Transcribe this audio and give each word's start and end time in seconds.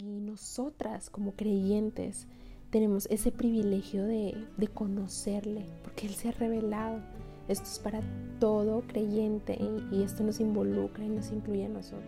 Y 0.00 0.20
nosotras 0.20 1.10
como 1.10 1.32
creyentes 1.32 2.28
tenemos 2.70 3.08
ese 3.10 3.32
privilegio 3.32 4.04
de, 4.06 4.36
conocerle, 4.72 5.66
porque 5.82 6.06
Él 6.06 6.14
se 6.14 6.28
ha 6.28 6.32
revelado. 6.32 7.00
Esto 7.48 7.64
es 7.64 7.78
para 7.80 8.00
todo 8.38 8.82
creyente 8.82 9.58
y 9.90 10.02
esto 10.02 10.22
nos 10.22 10.38
involucra 10.38 11.04
y 11.04 11.08
nos 11.08 11.32
incluye 11.32 11.64
a 11.64 11.68
nosotras. 11.68 12.04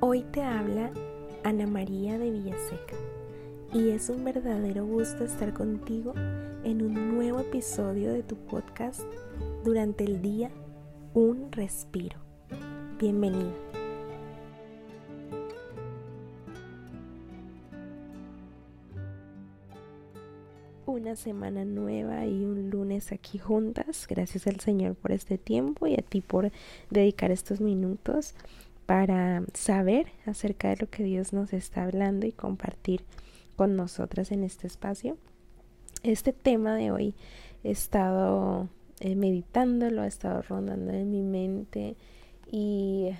Hoy 0.00 0.22
te 0.30 0.42
habla 0.42 0.92
Ana 1.42 1.66
María 1.66 2.18
de 2.18 2.30
Villaseca 2.30 3.13
y 3.74 3.90
es 3.90 4.08
un 4.08 4.22
verdadero 4.22 4.86
gusto 4.86 5.24
estar 5.24 5.52
contigo 5.52 6.14
en 6.62 6.80
un 6.80 7.16
nuevo 7.16 7.40
episodio 7.40 8.12
de 8.12 8.22
tu 8.22 8.36
podcast 8.36 9.02
durante 9.64 10.04
el 10.04 10.22
día 10.22 10.48
Un 11.12 11.50
Respiro. 11.50 12.16
Bienvenido. 13.00 13.52
Una 20.86 21.16
semana 21.16 21.64
nueva 21.64 22.26
y 22.26 22.44
un 22.44 22.70
lunes 22.70 23.10
aquí 23.10 23.38
juntas. 23.38 24.06
Gracias 24.08 24.46
al 24.46 24.60
Señor 24.60 24.94
por 24.94 25.10
este 25.10 25.36
tiempo 25.36 25.88
y 25.88 25.94
a 25.94 26.02
ti 26.02 26.20
por 26.20 26.52
dedicar 26.90 27.32
estos 27.32 27.60
minutos 27.60 28.36
para 28.86 29.42
saber 29.52 30.06
acerca 30.26 30.68
de 30.68 30.76
lo 30.76 30.88
que 30.88 31.02
Dios 31.02 31.32
nos 31.32 31.52
está 31.52 31.82
hablando 31.82 32.24
y 32.24 32.30
compartir 32.30 33.00
con 33.56 33.76
nosotras 33.76 34.32
en 34.32 34.44
este 34.44 34.66
espacio. 34.66 35.16
Este 36.02 36.32
tema 36.32 36.76
de 36.76 36.90
hoy 36.90 37.14
he 37.62 37.70
estado 37.70 38.68
eh, 39.00 39.16
meditándolo, 39.16 40.04
he 40.04 40.08
estado 40.08 40.42
rondando 40.42 40.92
en 40.92 41.10
mi 41.10 41.22
mente 41.22 41.96
y 42.50 43.10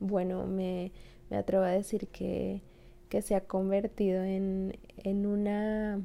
bueno, 0.00 0.46
me, 0.46 0.92
me 1.30 1.36
atrevo 1.36 1.64
a 1.64 1.68
decir 1.68 2.08
que, 2.08 2.62
que 3.08 3.22
se 3.22 3.34
ha 3.34 3.42
convertido 3.42 4.22
en, 4.22 4.78
en 4.98 5.26
una 5.26 6.00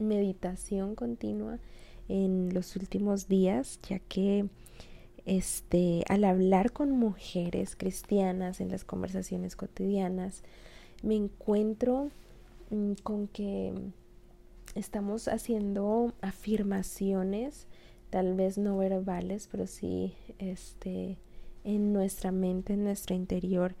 meditación 0.00 0.94
continua 0.94 1.58
en 2.08 2.52
los 2.52 2.76
últimos 2.76 3.28
días, 3.28 3.80
ya 3.88 3.98
que 3.98 4.48
este, 5.24 6.04
al 6.08 6.24
hablar 6.24 6.72
con 6.72 6.90
mujeres 6.90 7.76
cristianas 7.76 8.60
en 8.60 8.70
las 8.70 8.84
conversaciones 8.84 9.56
cotidianas, 9.56 10.42
me 11.02 11.16
encuentro 11.16 12.10
con 13.02 13.28
que 13.28 13.72
estamos 14.74 15.28
haciendo 15.28 16.12
afirmaciones, 16.20 17.66
tal 18.10 18.34
vez 18.34 18.58
no 18.58 18.76
verbales, 18.76 19.48
pero 19.50 19.66
sí 19.66 20.14
este, 20.38 21.18
en 21.64 21.92
nuestra 21.92 22.32
mente, 22.32 22.74
en 22.74 22.84
nuestro 22.84 23.14
interior, 23.14 23.74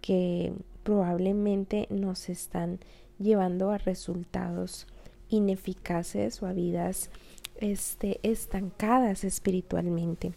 que 0.00 0.52
probablemente 0.82 1.86
nos 1.90 2.28
están 2.28 2.78
llevando 3.18 3.70
a 3.70 3.78
resultados 3.78 4.86
ineficaces 5.28 6.42
o 6.42 6.46
a 6.46 6.52
vidas 6.52 7.10
este, 7.60 8.20
estancadas 8.22 9.24
espiritualmente. 9.24 10.32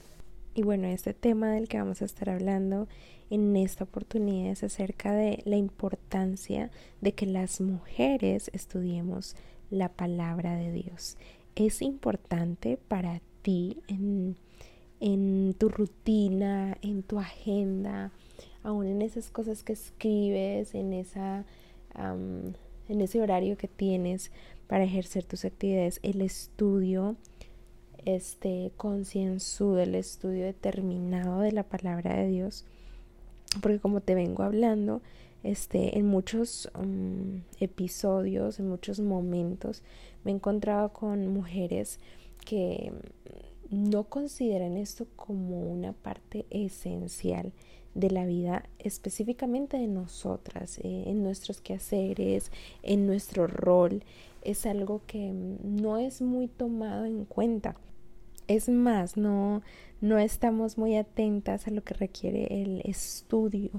Y 0.53 0.63
bueno, 0.63 0.87
este 0.87 1.13
tema 1.13 1.51
del 1.51 1.69
que 1.69 1.77
vamos 1.77 2.01
a 2.01 2.05
estar 2.05 2.29
hablando 2.29 2.87
en 3.29 3.55
esta 3.55 3.85
oportunidad 3.85 4.51
es 4.51 4.63
acerca 4.63 5.13
de 5.13 5.41
la 5.45 5.55
importancia 5.55 6.69
de 6.99 7.13
que 7.13 7.25
las 7.25 7.61
mujeres 7.61 8.51
estudiemos 8.53 9.35
la 9.69 9.87
palabra 9.87 10.57
de 10.57 10.73
Dios. 10.73 11.17
Es 11.55 11.81
importante 11.81 12.77
para 12.89 13.21
ti 13.41 13.77
en, 13.87 14.35
en 14.99 15.55
tu 15.57 15.69
rutina, 15.69 16.77
en 16.81 17.03
tu 17.03 17.17
agenda, 17.17 18.11
aún 18.61 18.87
en 18.87 19.01
esas 19.01 19.31
cosas 19.31 19.63
que 19.63 19.73
escribes, 19.73 20.75
en, 20.75 20.91
esa, 20.91 21.45
en 21.95 23.01
ese 23.01 23.21
horario 23.21 23.57
que 23.57 23.69
tienes 23.69 24.31
para 24.67 24.83
ejercer 24.83 25.23
tus 25.23 25.45
actividades, 25.45 26.01
el 26.03 26.21
estudio 26.21 27.15
este 28.05 28.71
concienzudo, 28.77 29.79
el 29.79 29.95
estudio 29.95 30.45
determinado 30.45 31.39
de 31.41 31.51
la 31.51 31.63
palabra 31.63 32.15
de 32.15 32.27
Dios, 32.27 32.65
porque 33.61 33.79
como 33.79 34.01
te 34.01 34.15
vengo 34.15 34.43
hablando, 34.43 35.01
este, 35.43 35.97
en 35.97 36.05
muchos 36.05 36.69
mm, 36.79 37.37
episodios, 37.59 38.59
en 38.59 38.69
muchos 38.69 38.99
momentos, 38.99 39.81
me 40.23 40.31
he 40.31 40.35
encontrado 40.35 40.93
con 40.93 41.27
mujeres 41.27 41.99
que 42.45 42.91
no 43.69 44.03
consideran 44.03 44.77
esto 44.77 45.07
como 45.15 45.71
una 45.71 45.93
parte 45.93 46.45
esencial 46.49 47.53
de 47.93 48.09
la 48.09 48.25
vida 48.25 48.63
específicamente 48.79 49.77
de 49.77 49.87
nosotras, 49.87 50.79
eh, 50.79 51.03
en 51.07 51.23
nuestros 51.23 51.61
quehaceres, 51.61 52.51
en 52.83 53.05
nuestro 53.05 53.47
rol, 53.47 54.03
es 54.41 54.65
algo 54.65 55.01
que 55.07 55.31
no 55.31 55.97
es 55.97 56.21
muy 56.21 56.47
tomado 56.47 57.05
en 57.05 57.25
cuenta. 57.25 57.75
Es 58.47 58.69
más, 58.69 59.17
no, 59.17 59.61
no 60.01 60.17
estamos 60.17 60.77
muy 60.77 60.97
atentas 60.97 61.67
a 61.67 61.71
lo 61.71 61.83
que 61.83 61.93
requiere 61.93 62.61
el 62.61 62.81
estudio 62.83 63.69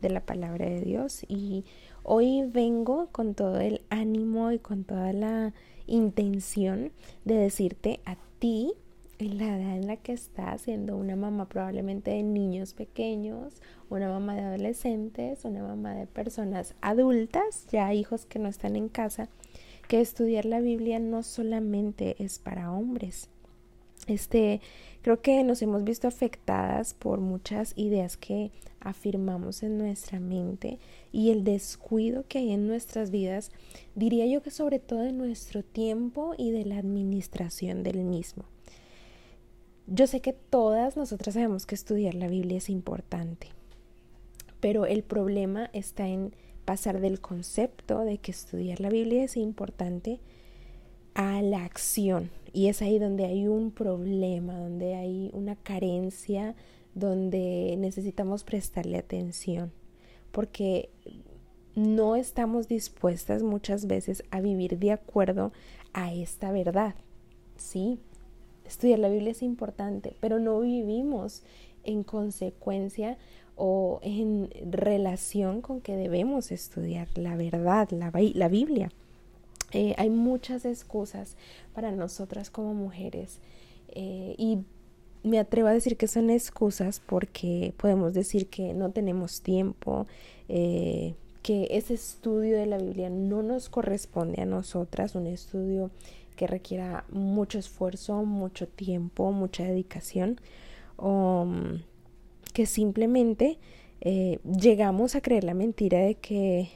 de 0.00 0.10
la 0.10 0.20
palabra 0.20 0.66
de 0.66 0.80
Dios 0.80 1.24
y 1.28 1.64
hoy 2.02 2.44
vengo 2.46 3.08
con 3.10 3.34
todo 3.34 3.60
el 3.60 3.82
ánimo 3.90 4.52
y 4.52 4.58
con 4.58 4.84
toda 4.84 5.12
la 5.12 5.52
intención 5.86 6.92
de 7.24 7.34
decirte 7.34 8.00
a 8.04 8.16
ti 8.38 8.72
en 9.18 9.38
la 9.38 9.56
edad 9.56 9.76
en 9.76 9.86
la 9.86 9.96
que 9.96 10.12
estás 10.12 10.62
siendo 10.62 10.96
una 10.96 11.16
mamá 11.16 11.48
probablemente 11.48 12.10
de 12.10 12.22
niños 12.22 12.74
pequeños, 12.74 13.60
una 13.90 14.08
mamá 14.08 14.34
de 14.34 14.42
adolescentes, 14.42 15.44
una 15.44 15.62
mamá 15.62 15.94
de 15.94 16.06
personas 16.06 16.74
adultas, 16.80 17.66
ya 17.70 17.92
hijos 17.94 18.26
que 18.26 18.38
no 18.38 18.48
están 18.48 18.76
en 18.76 18.88
casa, 18.88 19.28
que 19.88 20.00
estudiar 20.00 20.44
la 20.44 20.60
Biblia 20.60 20.98
no 20.98 21.22
solamente 21.22 22.16
es 22.22 22.38
para 22.38 22.72
hombres, 22.72 23.28
este, 24.06 24.60
creo 25.02 25.22
que 25.22 25.42
nos 25.44 25.62
hemos 25.62 25.84
visto 25.84 26.08
afectadas 26.08 26.94
por 26.94 27.20
muchas 27.20 27.72
ideas 27.76 28.16
que 28.16 28.50
afirmamos 28.80 29.62
en 29.62 29.78
nuestra 29.78 30.20
mente 30.20 30.78
y 31.10 31.30
el 31.30 31.42
descuido 31.42 32.24
que 32.28 32.38
hay 32.38 32.52
en 32.52 32.66
nuestras 32.66 33.10
vidas, 33.10 33.50
diría 33.94 34.26
yo 34.26 34.42
que 34.42 34.50
sobre 34.50 34.78
todo 34.78 35.04
en 35.04 35.16
nuestro 35.16 35.62
tiempo 35.62 36.34
y 36.36 36.50
de 36.50 36.64
la 36.64 36.78
administración 36.78 37.82
del 37.82 38.04
mismo. 38.04 38.44
Yo 39.86 40.06
sé 40.06 40.20
que 40.20 40.32
todas 40.32 40.96
nosotras 40.96 41.34
sabemos 41.34 41.66
que 41.66 41.74
estudiar 41.74 42.14
la 42.14 42.28
Biblia 42.28 42.58
es 42.58 42.68
importante, 42.68 43.48
pero 44.60 44.86
el 44.86 45.02
problema 45.02 45.70
está 45.72 46.08
en 46.08 46.34
pasar 46.64 47.00
del 47.00 47.20
concepto 47.20 48.00
de 48.00 48.18
que 48.18 48.30
estudiar 48.30 48.80
la 48.80 48.88
Biblia 48.88 49.24
es 49.24 49.36
importante 49.36 50.20
a 51.14 51.42
la 51.42 51.64
acción. 51.64 52.30
Y 52.52 52.68
es 52.68 52.82
ahí 52.82 52.98
donde 52.98 53.24
hay 53.26 53.48
un 53.48 53.70
problema, 53.70 54.58
donde 54.58 54.94
hay 54.94 55.30
una 55.32 55.56
carencia, 55.56 56.54
donde 56.94 57.76
necesitamos 57.78 58.44
prestarle 58.44 58.98
atención, 58.98 59.72
porque 60.30 60.90
no 61.74 62.14
estamos 62.14 62.68
dispuestas 62.68 63.42
muchas 63.42 63.86
veces 63.86 64.22
a 64.30 64.40
vivir 64.40 64.78
de 64.78 64.92
acuerdo 64.92 65.52
a 65.92 66.12
esta 66.12 66.52
verdad. 66.52 66.94
Sí, 67.56 67.98
estudiar 68.64 69.00
la 69.00 69.08
Biblia 69.08 69.32
es 69.32 69.42
importante, 69.42 70.16
pero 70.20 70.38
no 70.38 70.60
vivimos 70.60 71.42
en 71.82 72.04
consecuencia 72.04 73.18
o 73.56 74.00
en 74.02 74.50
relación 74.70 75.60
con 75.60 75.80
que 75.80 75.96
debemos 75.96 76.50
estudiar 76.50 77.08
la 77.16 77.36
verdad, 77.36 77.88
la, 77.90 78.12
la 78.34 78.48
Biblia. 78.48 78.90
Eh, 79.72 79.94
hay 79.98 80.10
muchas 80.10 80.64
excusas 80.64 81.36
para 81.74 81.90
nosotras 81.90 82.48
como 82.48 82.74
mujeres 82.74 83.40
eh, 83.88 84.34
y 84.38 84.58
me 85.24 85.38
atrevo 85.38 85.68
a 85.68 85.72
decir 85.72 85.96
que 85.96 86.06
son 86.06 86.30
excusas 86.30 87.00
porque 87.04 87.74
podemos 87.76 88.14
decir 88.14 88.48
que 88.48 88.74
no 88.74 88.90
tenemos 88.90 89.40
tiempo, 89.40 90.06
eh, 90.48 91.14
que 91.42 91.68
ese 91.70 91.94
estudio 91.94 92.56
de 92.56 92.66
la 92.66 92.78
Biblia 92.78 93.10
no 93.10 93.42
nos 93.42 93.68
corresponde 93.68 94.42
a 94.42 94.46
nosotras, 94.46 95.14
un 95.14 95.26
estudio 95.26 95.90
que 96.36 96.46
requiera 96.46 97.04
mucho 97.10 97.58
esfuerzo, 97.58 98.24
mucho 98.24 98.68
tiempo, 98.68 99.32
mucha 99.32 99.64
dedicación, 99.64 100.40
mm, 100.98 101.74
que 102.54 102.64
simplemente 102.64 103.58
llegamos 104.44 105.14
a 105.14 105.20
creer 105.20 105.44
la 105.44 105.54
mentira 105.54 105.98
de 105.98 106.14
que 106.14 106.68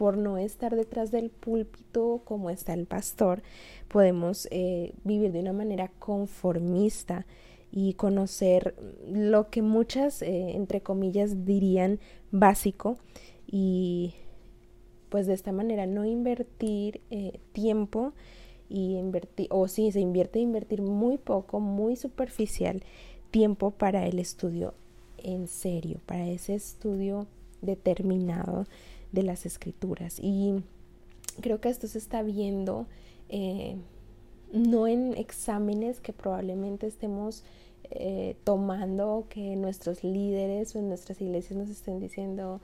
por 0.00 0.16
no 0.16 0.38
estar 0.38 0.74
detrás 0.74 1.10
del 1.10 1.28
púlpito 1.28 2.22
como 2.24 2.48
está 2.48 2.72
el 2.72 2.86
pastor, 2.86 3.42
podemos 3.86 4.48
eh, 4.50 4.94
vivir 5.04 5.30
de 5.30 5.40
una 5.40 5.52
manera 5.52 5.90
conformista 5.98 7.26
y 7.70 7.92
conocer 7.92 8.74
lo 9.06 9.50
que 9.50 9.60
muchas, 9.60 10.22
eh, 10.22 10.52
entre 10.56 10.80
comillas, 10.80 11.44
dirían 11.44 12.00
básico 12.30 12.96
y 13.46 14.14
pues 15.10 15.26
de 15.26 15.34
esta 15.34 15.52
manera 15.52 15.84
no 15.84 16.06
invertir 16.06 17.02
eh, 17.10 17.38
tiempo 17.52 18.14
y 18.70 18.96
invertir, 18.96 19.48
o 19.50 19.68
sí, 19.68 19.92
se 19.92 20.00
invierte 20.00 20.38
invertir 20.38 20.80
muy 20.80 21.18
poco, 21.18 21.60
muy 21.60 21.96
superficial 21.96 22.82
tiempo 23.30 23.70
para 23.70 24.06
el 24.06 24.18
estudio 24.18 24.74
en 25.18 25.48
serio, 25.48 26.00
para 26.06 26.26
ese 26.28 26.54
estudio 26.54 27.26
determinado 27.62 28.66
de 29.12 29.22
las 29.22 29.46
escrituras. 29.46 30.18
Y 30.20 30.62
creo 31.40 31.60
que 31.60 31.68
esto 31.68 31.86
se 31.86 31.98
está 31.98 32.22
viendo 32.22 32.86
eh, 33.28 33.76
no 34.52 34.86
en 34.86 35.16
exámenes 35.16 36.00
que 36.00 36.12
probablemente 36.12 36.86
estemos 36.86 37.44
eh, 37.90 38.36
tomando, 38.44 39.26
que 39.28 39.56
nuestros 39.56 40.04
líderes 40.04 40.74
o 40.74 40.78
en 40.78 40.88
nuestras 40.88 41.20
iglesias 41.20 41.58
nos 41.58 41.68
estén 41.68 42.00
diciendo, 42.00 42.60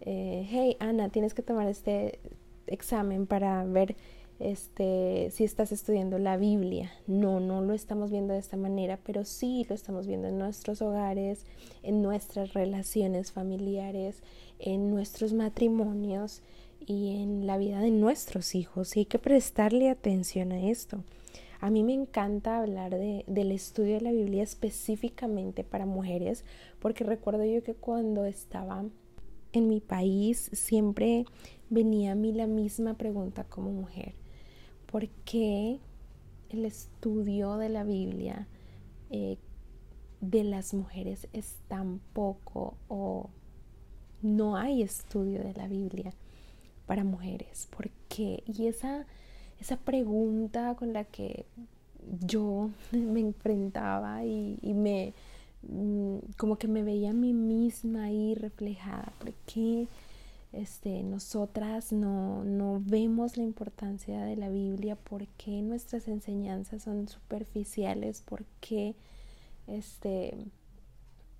eh, 0.00 0.46
hey 0.48 0.76
Ana, 0.80 1.08
tienes 1.08 1.34
que 1.34 1.42
tomar 1.42 1.68
este 1.68 2.18
examen 2.66 3.26
para 3.26 3.64
ver 3.64 3.96
este, 4.38 5.30
si 5.32 5.44
estás 5.44 5.72
estudiando 5.72 6.18
la 6.18 6.36
Biblia. 6.36 6.92
No, 7.06 7.40
no 7.40 7.60
lo 7.60 7.74
estamos 7.74 8.10
viendo 8.10 8.34
de 8.34 8.40
esta 8.40 8.56
manera, 8.56 8.98
pero 9.04 9.24
sí 9.24 9.66
lo 9.68 9.74
estamos 9.74 10.06
viendo 10.06 10.28
en 10.28 10.38
nuestros 10.38 10.80
hogares, 10.80 11.44
en 11.82 12.02
nuestras 12.02 12.54
relaciones 12.54 13.32
familiares, 13.32 14.22
en 14.58 14.90
nuestros 14.90 15.32
matrimonios 15.32 16.42
y 16.86 17.20
en 17.20 17.46
la 17.46 17.58
vida 17.58 17.80
de 17.80 17.90
nuestros 17.90 18.54
hijos. 18.54 18.96
Y 18.96 19.00
hay 19.00 19.06
que 19.06 19.18
prestarle 19.18 19.90
atención 19.90 20.52
a 20.52 20.68
esto. 20.68 21.02
A 21.60 21.70
mí 21.70 21.82
me 21.82 21.94
encanta 21.94 22.60
hablar 22.60 22.92
de, 22.92 23.24
del 23.26 23.50
estudio 23.50 23.94
de 23.94 24.02
la 24.02 24.12
Biblia 24.12 24.44
específicamente 24.44 25.64
para 25.64 25.86
mujeres, 25.86 26.44
porque 26.78 27.02
recuerdo 27.02 27.44
yo 27.44 27.64
que 27.64 27.74
cuando 27.74 28.24
estaba 28.24 28.84
en 29.52 29.66
mi 29.66 29.80
país 29.80 30.50
siempre 30.52 31.24
venía 31.68 32.12
a 32.12 32.14
mí 32.14 32.32
la 32.32 32.46
misma 32.46 32.94
pregunta 32.94 33.42
como 33.42 33.72
mujer 33.72 34.14
por 34.90 35.08
qué 35.24 35.78
el 36.48 36.64
estudio 36.64 37.56
de 37.56 37.68
la 37.68 37.84
Biblia 37.84 38.48
eh, 39.10 39.36
de 40.20 40.44
las 40.44 40.74
mujeres 40.74 41.28
es 41.32 41.56
tan 41.68 42.00
poco 42.12 42.74
o 42.88 43.30
no 44.22 44.56
hay 44.56 44.82
estudio 44.82 45.42
de 45.44 45.54
la 45.54 45.68
Biblia 45.68 46.12
para 46.86 47.04
mujeres. 47.04 47.68
¿Por 47.76 47.90
qué? 48.08 48.42
Y 48.46 48.66
esa, 48.66 49.06
esa 49.60 49.76
pregunta 49.76 50.74
con 50.74 50.92
la 50.92 51.04
que 51.04 51.46
yo 52.20 52.70
me 52.92 53.20
enfrentaba 53.20 54.24
y, 54.24 54.58
y 54.62 54.74
me 54.74 55.12
mm, 55.62 56.18
como 56.36 56.56
que 56.56 56.66
me 56.66 56.82
veía 56.82 57.10
a 57.10 57.14
mí 57.14 57.32
misma 57.34 58.04
ahí 58.04 58.34
reflejada. 58.34 59.12
¿Por 59.18 59.32
qué? 59.46 59.86
Este, 60.52 61.02
nosotras 61.02 61.92
no, 61.92 62.42
no 62.44 62.80
vemos 62.84 63.36
la 63.36 63.42
importancia 63.42 64.24
de 64.24 64.36
la 64.36 64.48
Biblia, 64.48 64.96
por 64.96 65.26
qué 65.28 65.62
nuestras 65.62 66.08
enseñanzas 66.08 66.82
son 66.84 67.08
superficiales, 67.08 68.22
por 68.22 68.44
qué, 68.60 68.94
este, 69.66 70.36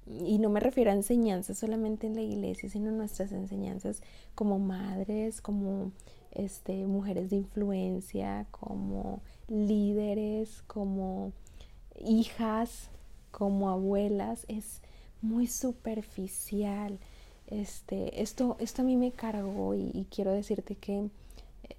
y 0.06 0.38
no 0.38 0.50
me 0.50 0.60
refiero 0.60 0.90
a 0.90 0.94
enseñanzas 0.94 1.58
solamente 1.58 2.06
en 2.06 2.14
la 2.14 2.22
iglesia, 2.22 2.68
sino 2.68 2.90
nuestras 2.90 3.32
enseñanzas 3.32 4.02
como 4.34 4.58
madres, 4.58 5.40
como 5.40 5.92
este, 6.32 6.86
mujeres 6.86 7.30
de 7.30 7.36
influencia, 7.36 8.46
como 8.50 9.22
líderes, 9.48 10.62
como 10.66 11.32
hijas, 11.98 12.90
como 13.30 13.70
abuelas, 13.70 14.44
es 14.48 14.82
muy 15.22 15.46
superficial 15.46 16.98
este, 17.50 18.20
esto, 18.20 18.56
esto 18.60 18.82
a 18.82 18.84
mí 18.84 18.96
me 18.96 19.10
cargó 19.10 19.74
y, 19.74 20.06
quiero 20.14 20.32
decirte 20.32 20.76
que 20.76 20.98
eh, 20.98 21.08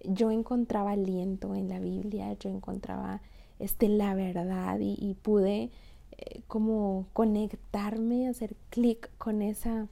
yo 0.03 0.31
encontraba 0.31 0.91
aliento 0.91 1.55
en 1.55 1.69
la 1.69 1.79
Biblia, 1.79 2.33
yo 2.39 2.49
encontraba 2.49 3.21
este, 3.59 3.87
la 3.87 4.15
verdad 4.15 4.79
y, 4.79 5.15
pude 5.21 5.69
eh, 6.17 6.41
como 6.47 7.05
conectarme, 7.13 8.27
hacer 8.27 8.55
clic 8.69 9.09
con 9.17 9.41
esa 9.41 9.87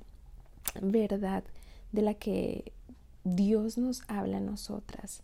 verdad 0.82 1.44
de 1.92 2.02
la 2.02 2.16
que 2.16 2.72
Dios 3.24 3.78
nos 3.78 4.04
habla 4.08 4.38
a 4.38 4.42
nosotras. 4.42 5.22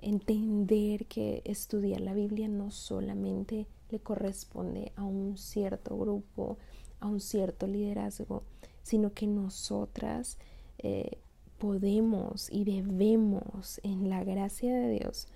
Entender 0.00 1.06
que 1.06 1.40
estudiar 1.46 2.02
la 2.02 2.12
Biblia 2.12 2.48
no 2.48 2.70
solamente 2.70 3.66
le 3.90 4.00
corresponde 4.00 4.92
a 4.96 5.04
un 5.04 5.38
cierto 5.38 5.96
grupo, 5.96 6.58
a 7.00 7.06
un 7.06 7.20
cierto 7.20 7.66
liderazgo, 7.66 8.42
sino 8.84 9.12
que 9.12 9.26
nosotras 9.26 10.38
eh, 10.78 11.18
podemos 11.58 12.48
y 12.50 12.64
debemos 12.64 13.80
en 13.82 14.08
la 14.08 14.22
gracia 14.22 14.72
de 14.72 14.90
Dios 14.90 15.26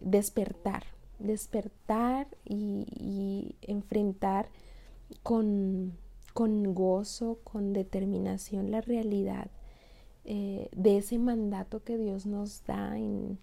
despertar, 0.00 0.84
despertar 1.18 2.26
y, 2.44 3.54
enfrentar 3.62 4.48
con, 5.22 5.92
con, 6.32 6.74
gozo, 6.74 7.38
con 7.44 7.72
determinación 7.72 8.70
la 8.70 8.80
realidad 8.80 9.50
eh, 10.24 10.68
de 10.74 10.96
ese 10.96 11.18
mandato 11.18 11.84
que 11.84 11.98
Dios 11.98 12.26
nos 12.26 12.64
da 12.64 12.98
en, 12.98 13.38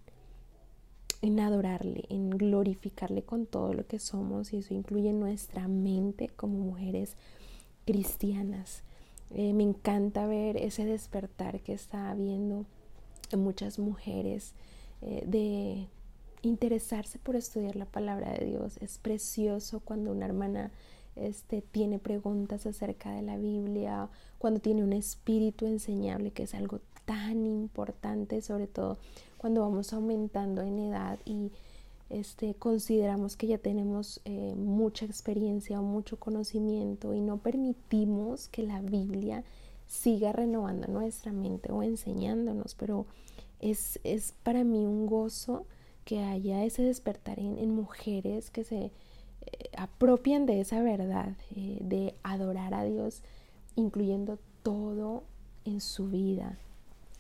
en 1.22 1.40
adorarle, 1.40 2.06
en 2.10 2.32
glorificarle 2.32 3.22
con 3.22 3.46
todo 3.46 3.74
lo 3.74 3.86
que 3.86 4.00
somos 4.00 4.52
y 4.52 4.58
eso 4.58 4.74
incluye 4.74 5.14
nuestra 5.14 5.68
mente 5.68 6.30
como 6.30 6.58
mujeres 6.58 7.16
cristianas. 7.86 8.84
Eh, 9.34 9.54
me 9.54 9.64
encanta 9.64 10.28
ver 10.28 10.58
ese 10.58 10.86
despertar 10.86 11.62
que 11.62 11.74
está 11.74 12.12
habiendo 12.12 12.66
en 13.32 13.40
muchas 13.40 13.80
mujeres 13.80 14.54
eh, 15.02 15.24
de 15.26 15.88
interesarse 16.44 17.18
por 17.18 17.36
estudiar 17.36 17.76
la 17.76 17.86
palabra 17.86 18.32
de 18.32 18.46
Dios. 18.46 18.78
Es 18.78 19.00
precioso 19.00 19.80
cuando 19.80 20.12
una 20.12 20.26
hermana 20.26 20.72
este, 21.16 21.62
tiene 21.62 22.00
preguntas 22.00 22.66
acerca 22.66 23.12
de 23.12 23.22
la 23.22 23.38
Biblia, 23.38 24.10
cuando 24.38 24.60
tiene 24.60 24.84
un 24.84 24.94
espíritu 24.94 25.66
enseñable, 25.66 26.32
que 26.32 26.44
es 26.44 26.54
algo 26.54 26.80
tan 27.06 27.46
importante, 27.46 28.42
sobre 28.42 28.68
todo 28.68 28.98
cuando 29.38 29.62
vamos 29.62 29.94
aumentando 29.94 30.62
en 30.62 30.80
edad 30.80 31.20
y 31.26 31.52
este, 32.10 32.54
consideramos 32.56 33.36
que 33.36 33.48
ya 33.48 33.58
tenemos 33.58 34.22
eh, 34.26 34.54
mucha 34.56 35.06
experiencia 35.06 35.80
o 35.80 35.84
mucho 35.84 36.20
conocimiento 36.20 37.14
y 37.14 37.22
no 37.22 37.38
permitimos 37.38 38.48
que 38.50 38.64
la 38.64 38.82
Biblia 38.82 39.44
siga 39.88 40.32
renovando 40.32 40.88
nuestra 40.88 41.32
mente 41.32 41.72
o 41.72 41.84
enseñándonos, 41.84 42.76
pero 42.76 43.06
es, 43.60 44.00
es 44.04 44.34
para 44.44 44.64
mí 44.64 44.86
un 44.86 45.06
gozo 45.06 45.66
que 46.06 46.20
haya 46.20 46.64
ese 46.64 46.84
despertar 46.84 47.40
en, 47.40 47.70
mujeres 47.74 48.50
que 48.50 48.64
se 48.64 48.86
eh, 48.86 48.92
apropian 49.78 50.46
de 50.46 50.62
esa 50.62 50.82
verdad, 50.82 51.34
eh, 51.56 51.78
de 51.82 52.16
adorar 52.24 52.74
a 52.74 52.84
Dios, 52.84 53.22
incluyendo 53.76 54.38
todo 54.64 55.24
en 55.66 55.82
su 55.82 56.08
vida, 56.08 56.58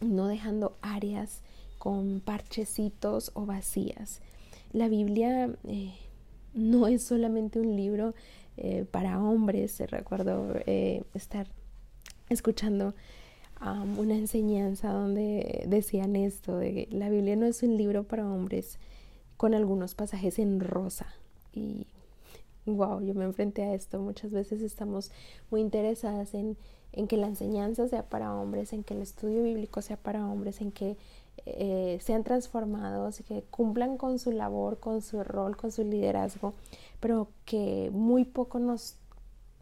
no 0.01 0.27
dejando 0.27 0.75
áreas 0.81 1.41
con 1.77 2.19
parchecitos 2.19 3.31
o 3.34 3.46
vacías. 3.46 4.22
La 4.74 4.89
Biblia 4.89 5.56
eh, 5.68 5.94
no 6.56 6.88
es 6.88 7.03
solamente 7.03 7.60
un 7.60 7.75
libro 7.75 8.15
eh, 8.58 8.86
para 8.89 9.22
hombres. 9.22 9.80
Recuerdo 9.89 10.56
eh, 10.65 11.03
estar 11.13 11.48
escuchando 12.30 12.94
una 13.98 14.15
enseñanza 14.15 14.92
donde 14.92 15.63
decían 15.68 16.18
esto, 16.18 16.58
de 16.58 16.74
que 16.74 16.88
la 16.92 17.08
Biblia 17.08 17.38
no 17.38 17.46
es 17.46 17.63
un 17.63 17.77
libro 17.77 18.03
para 18.03 18.30
hombres 18.30 18.77
con 19.38 19.53
algunos 19.53 19.96
pasajes 19.96 20.38
en 20.38 20.60
rosa. 20.60 21.08
Y 21.53 21.88
wow, 22.65 23.00
yo 23.00 23.13
me 23.13 23.24
enfrenté 23.24 23.63
a 23.63 23.74
esto. 23.74 24.01
Muchas 24.01 24.32
veces 24.32 24.62
estamos 24.62 25.12
muy 25.50 25.62
interesadas 25.62 26.34
en, 26.34 26.58
en 26.92 27.08
que 27.08 27.15
la 27.15 27.27
enseñanza 27.27 27.88
sea 27.88 28.03
para 28.10 28.36
hombres, 28.36 28.74
en 28.74 28.84
que 28.84 28.96
el 28.96 29.01
estudio 29.01 29.44
bíblico 29.44 29.82
sea 29.82 29.96
para 29.96 30.27
hombres, 30.27 30.60
en 30.60 30.74
que 30.74 30.98
eh, 31.46 32.00
sean 32.02 32.24
transformados, 32.24 33.22
que 33.28 33.44
cumplan 33.44 33.98
con 33.98 34.20
su 34.20 34.32
labor, 34.32 34.80
con 34.80 35.02
su 35.02 35.24
rol, 35.24 35.58
con 35.58 35.72
su 35.72 35.84
liderazgo, 35.84 36.54
pero 37.00 37.30
que 37.46 37.90
muy 37.92 38.24
poco 38.25 38.60
nos, 38.60 38.96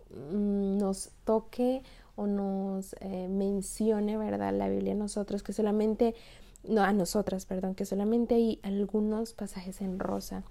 mm, 0.10 0.78
nos 0.78 1.10
toque 1.24 1.84
o 2.16 2.28
nos 2.28 2.96
eh, 3.00 3.28
mencione, 3.28 4.18
¿verdad? 4.18 4.54
La 4.54 4.70
Biblia 4.70 4.94
a 4.94 4.98
nosotros, 4.98 5.44
que 5.44 5.54
solamente, 5.54 6.13
no, 6.63 6.84
a 6.84 6.94
nosotras, 6.94 7.46
perdón, 7.46 7.75
que 7.75 7.86
solamente 7.86 8.36
hay 8.36 8.60
algunos 8.63 9.34
pasajes 9.34 9.82
en 9.82 10.00
rosa. 10.00 10.44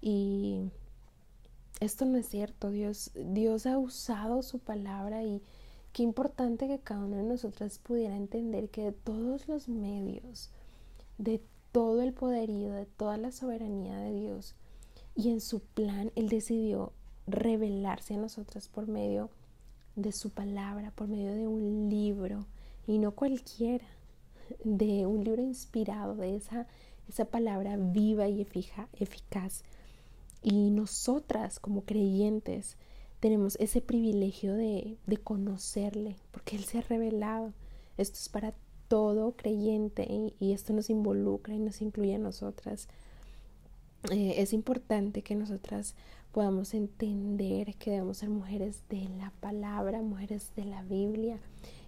Y 0.00 0.70
esto 1.80 2.04
no 2.04 2.18
es 2.18 2.28
cierto, 2.28 2.70
Dios, 2.70 3.10
Dios 3.14 3.66
ha 3.66 3.78
usado 3.78 4.42
su 4.42 4.58
palabra 4.58 5.22
y 5.22 5.42
qué 5.92 6.02
importante 6.02 6.66
que 6.66 6.80
cada 6.80 7.04
uno 7.04 7.16
de 7.16 7.22
nosotras 7.22 7.78
pudiera 7.78 8.16
entender 8.16 8.68
que 8.68 8.82
de 8.82 8.92
todos 8.92 9.48
los 9.48 9.68
medios, 9.68 10.50
de 11.18 11.40
todo 11.72 12.02
el 12.02 12.12
poderío, 12.12 12.72
de 12.72 12.86
toda 12.86 13.16
la 13.16 13.32
soberanía 13.32 13.98
de 13.98 14.12
Dios, 14.12 14.54
y 15.14 15.30
en 15.30 15.40
su 15.40 15.60
plan 15.60 16.12
Él 16.14 16.28
decidió 16.28 16.92
revelarse 17.26 18.14
a 18.14 18.18
nosotras 18.18 18.68
por 18.68 18.86
medio 18.86 19.30
de 19.96 20.12
su 20.12 20.30
palabra, 20.30 20.90
por 20.90 21.08
medio 21.08 21.34
de 21.34 21.46
un 21.46 21.88
libro, 21.88 22.46
y 22.86 22.98
no 22.98 23.12
cualquiera, 23.12 23.86
de 24.62 25.06
un 25.06 25.24
libro 25.24 25.42
inspirado, 25.42 26.16
de 26.16 26.36
esa, 26.36 26.66
esa 27.08 27.24
palabra 27.24 27.76
viva 27.76 28.28
y 28.28 28.40
eficaz. 28.42 29.62
Y 30.42 30.70
nosotras 30.70 31.58
como 31.58 31.82
creyentes 31.82 32.76
tenemos 33.20 33.56
ese 33.58 33.80
privilegio 33.80 34.54
de, 34.54 34.98
de 35.06 35.16
conocerle, 35.16 36.16
porque 36.30 36.56
Él 36.56 36.64
se 36.64 36.78
ha 36.78 36.82
revelado. 36.82 37.52
Esto 37.96 38.18
es 38.18 38.28
para 38.28 38.52
todo 38.88 39.32
creyente 39.32 40.06
y, 40.38 40.52
esto 40.52 40.72
nos 40.72 40.90
involucra 40.90 41.54
y 41.54 41.58
nos 41.58 41.80
incluye 41.82 42.14
a 42.14 42.18
nosotras. 42.18 42.88
Eh, 44.10 44.34
es 44.38 44.52
importante 44.52 45.22
que 45.22 45.34
nosotras 45.34 45.94
podamos 46.32 46.74
entender 46.74 47.74
que 47.76 47.92
debemos 47.92 48.18
ser 48.18 48.28
mujeres 48.28 48.82
de 48.88 49.08
la 49.18 49.32
palabra, 49.40 50.02
mujeres 50.02 50.50
de 50.56 50.64
la 50.64 50.82
Biblia. 50.82 51.38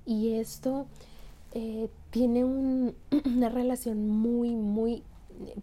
Y 0.04 0.34
esto 0.34 0.86
eh, 1.52 1.88
tiene 2.10 2.44
una 3.24 3.48
relación 3.48 4.08
muy, 4.08 4.54
muy 4.54 5.02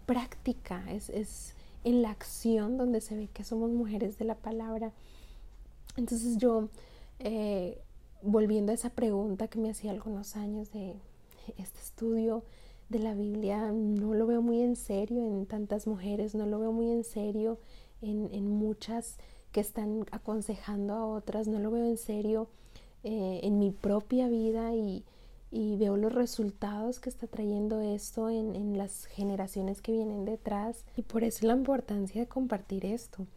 práctica. 0.06 0.86
Es, 0.92 1.10
es 1.10 1.56
en 1.84 2.02
la 2.02 2.12
acción 2.12 2.78
donde 2.78 3.02
se 3.02 3.16
ve 3.16 3.30
que 3.34 3.44
somos 3.44 3.72
mujeres 3.72 4.18
de 4.18 4.26
la 4.26 4.36
palabra. 4.36 4.92
Entonces 5.96 6.38
yo, 6.38 6.70
eh, 7.20 7.82
volviendo 8.22 8.72
a 8.72 8.76
esa 8.76 8.90
pregunta 8.90 9.48
que 9.48 9.60
me 9.60 9.70
hacía 9.70 9.92
algunos 9.92 10.36
años 10.36 10.72
de 10.72 10.96
este 11.58 11.80
estudio 11.80 12.44
de 12.90 13.00
la 13.00 13.14
Biblia, 13.14 13.72
no 13.72 14.14
lo 14.14 14.28
veo 14.28 14.42
muy 14.42 14.62
en 14.62 14.76
serio 14.76 15.26
en 15.26 15.46
tantas 15.46 15.88
mujeres, 15.88 16.36
no 16.36 16.46
lo 16.46 16.60
veo 16.60 16.72
muy 16.72 16.92
en 16.92 17.04
serio 17.04 17.60
en, 18.02 18.48
muchas 18.48 19.18
que 19.52 19.62
están 19.62 20.06
aconsejando 20.12 20.94
a 20.94 21.06
otras, 21.06 21.48
no 21.48 21.60
lo 21.60 21.72
veo 21.72 21.86
en 21.86 21.98
serio 21.98 22.50
eh, 23.04 23.40
en 23.44 23.60
mi 23.60 23.72
propia 23.72 24.28
vida 24.28 24.76
y, 24.76 25.04
veo 25.52 25.98
los 25.98 26.12
resultados 26.12 27.00
que 27.00 27.10
está 27.10 27.28
trayendo 27.28 27.80
esto 27.82 28.30
en, 28.30 28.56
en, 28.56 28.76
las 28.76 29.06
generaciones 29.06 29.82
que 29.82 29.92
vienen 29.92 30.26
detrás. 30.26 30.84
Y 30.98 31.04
por 31.04 31.24
eso 31.24 31.46
la 31.46 31.54
importancia 31.54 32.22
de 32.22 32.28
compartir 32.28 32.86
esto 32.86 33.28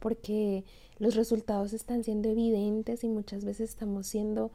porque 0.00 0.64
los 0.98 1.14
resultados 1.14 1.72
están 1.72 2.02
siendo 2.02 2.28
evidentes 2.28 3.04
y 3.04 3.08
muchas 3.08 3.44
veces 3.44 3.70
estamos 3.70 4.08
siendo 4.08 4.50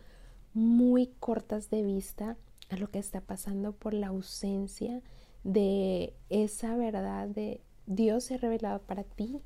muy 0.53 1.07
cortas 1.19 1.69
de 1.69 1.83
vista 1.83 2.35
a 2.69 2.77
lo 2.77 2.89
que 2.89 2.99
está 2.99 3.21
pasando 3.21 3.73
por 3.73 3.93
la 3.93 4.07
ausencia 4.07 5.01
de 5.43 6.13
esa 6.29 6.75
verdad 6.75 7.27
de 7.27 7.61
Dios 7.85 8.25
se 8.25 8.35
ha 8.35 8.37
revelado 8.37 8.79
para 8.79 9.03
ti, 9.03 9.41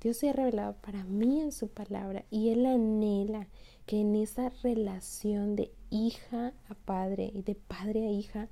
Dios 0.00 0.18
se 0.18 0.30
ha 0.30 0.32
revelado 0.32 0.74
para 0.74 1.04
mí 1.04 1.40
en 1.40 1.52
su 1.52 1.68
palabra 1.68 2.24
y 2.30 2.50
Él 2.50 2.66
anhela 2.66 3.48
que 3.86 4.00
en 4.00 4.14
esa 4.14 4.50
relación 4.62 5.56
de 5.56 5.72
hija 5.90 6.52
a 6.68 6.74
padre 6.74 7.30
y 7.34 7.42
de 7.42 7.54
padre 7.54 8.06
a 8.06 8.10
hija 8.10 8.48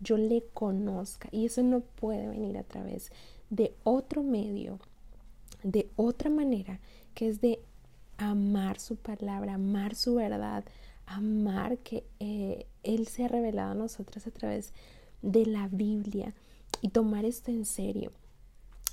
yo 0.00 0.16
le 0.16 0.44
conozca. 0.54 1.28
Y 1.30 1.46
eso 1.46 1.62
no 1.62 1.80
puede 1.80 2.28
venir 2.28 2.56
a 2.56 2.64
través 2.64 3.12
de 3.50 3.74
otro 3.84 4.22
medio, 4.22 4.78
de 5.62 5.90
otra 5.96 6.30
manera, 6.30 6.80
que 7.14 7.28
es 7.28 7.40
de 7.40 7.60
amar 8.16 8.80
su 8.80 8.96
palabra, 8.96 9.54
amar 9.54 9.94
su 9.94 10.16
verdad, 10.16 10.64
amar 11.08 11.78
que 11.78 12.04
eh, 12.20 12.66
Él 12.82 13.06
se 13.08 13.24
ha 13.24 13.28
revelado 13.28 13.72
a 13.72 13.74
nosotras 13.74 14.26
a 14.26 14.30
través 14.30 14.72
de 15.22 15.46
la 15.46 15.68
Biblia 15.68 16.34
y 16.82 16.90
tomar 16.90 17.24
esto 17.24 17.50
en 17.50 17.64
serio. 17.64 18.12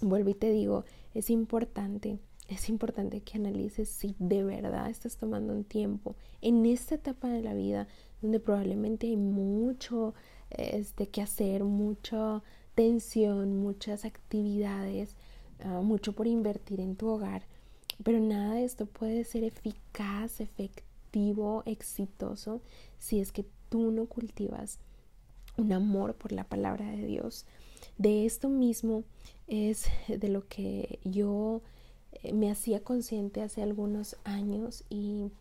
Vuelvo 0.02 0.30
y 0.30 0.34
te 0.34 0.50
digo, 0.50 0.86
es 1.14 1.30
importante, 1.30 2.20
es 2.48 2.70
importante 2.70 3.22
que 3.22 3.38
analices 3.38 3.90
si 3.90 4.16
de 4.20 4.44
verdad 4.44 4.90
estás 4.90 5.18
tomando 5.18 5.54
un 5.54 5.64
tiempo 5.64 6.16
en 6.42 6.66
esta 6.66 6.96
etapa 6.96 7.30
de 7.30 7.42
la 7.42 7.54
vida 7.54 7.88
donde 8.22 8.40
probablemente 8.40 9.08
hay 9.08 9.18
mucho 9.18 10.14
este, 10.50 11.08
que 11.08 11.22
hacer, 11.22 11.64
mucha 11.64 12.44
tensión, 12.76 13.58
muchas 13.58 14.06
actividades, 14.06 15.16
ah, 15.64 15.82
mucho 15.82 16.14
por 16.14 16.28
invertir 16.28 16.80
en 16.80 16.96
tu 16.96 17.08
hogar, 17.08 17.44
pero 18.04 18.20
nada 18.20 18.56
de 18.56 18.66
esto 18.66 18.86
puede 18.86 19.24
ser 19.24 19.44
eficaz, 19.44 20.42
efectivo 20.42 20.85
exitoso, 21.66 22.62
si 23.00 23.20
es 23.20 23.32
que 23.32 23.46
tú 23.70 23.92
no 23.92 24.06
cultivas 24.06 24.80
un 25.58 25.72
amor 25.72 26.16
por 26.16 26.32
la 26.32 26.44
palabra 26.44 26.90
de 26.92 27.06
Dios. 27.06 27.46
De 27.98 28.26
esto 28.26 28.50
mismo 28.50 29.04
es 29.48 29.88
de 30.08 30.28
lo 30.28 30.48
que 30.48 31.00
yo 31.04 31.62
eh, 32.24 32.34
me 32.34 32.52
hacía 32.52 32.84
consciente 32.84 33.42
hace 33.42 33.62
algunos 33.62 34.18
años 34.24 34.84
y 34.90 35.32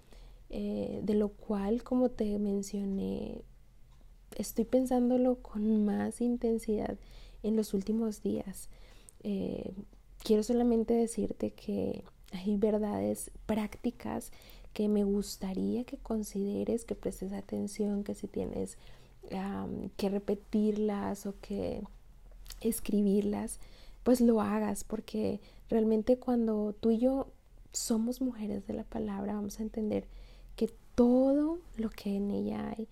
eh, 0.50 1.00
de 1.02 1.14
lo 1.14 1.30
cual, 1.30 1.82
como 1.82 2.10
te 2.10 2.38
mencioné, 2.38 3.40
estoy 4.36 4.64
pensándolo 4.64 5.36
con 5.36 5.84
más 5.84 6.20
intensidad 6.20 6.96
en 7.42 7.56
los 7.56 7.74
últimos 7.74 8.22
días. 8.22 8.68
Eh, 9.22 9.72
quiero 10.22 10.42
solamente 10.42 10.94
decirte 10.94 11.50
que 11.50 12.04
hay 12.32 12.56
verdades 12.56 13.30
prácticas 13.46 14.32
que 14.74 14.88
me 14.88 15.04
gustaría 15.04 15.84
que 15.84 15.96
consideres, 15.96 16.84
que 16.84 16.94
prestes 16.94 17.32
atención, 17.32 18.04
que 18.04 18.14
si 18.14 18.26
tienes 18.26 18.76
que 19.96 20.08
repetirlas 20.10 21.24
o 21.24 21.34
que 21.40 21.82
escribirlas, 22.60 23.58
pues 24.02 24.20
lo 24.20 24.42
hagas, 24.42 24.84
porque 24.84 25.40
realmente 25.70 26.18
cuando 26.18 26.74
tú 26.78 26.90
y 26.90 26.98
yo 26.98 27.28
somos 27.72 28.20
mujeres 28.20 28.66
de 28.66 28.74
la 28.74 28.84
palabra, 28.84 29.34
vamos 29.34 29.58
a 29.58 29.62
entender 29.62 30.06
que 30.56 30.70
todo 30.94 31.58
lo 31.76 31.90
que 31.90 32.16
en 32.16 32.30
ella 32.30 32.70
hay 32.76 32.86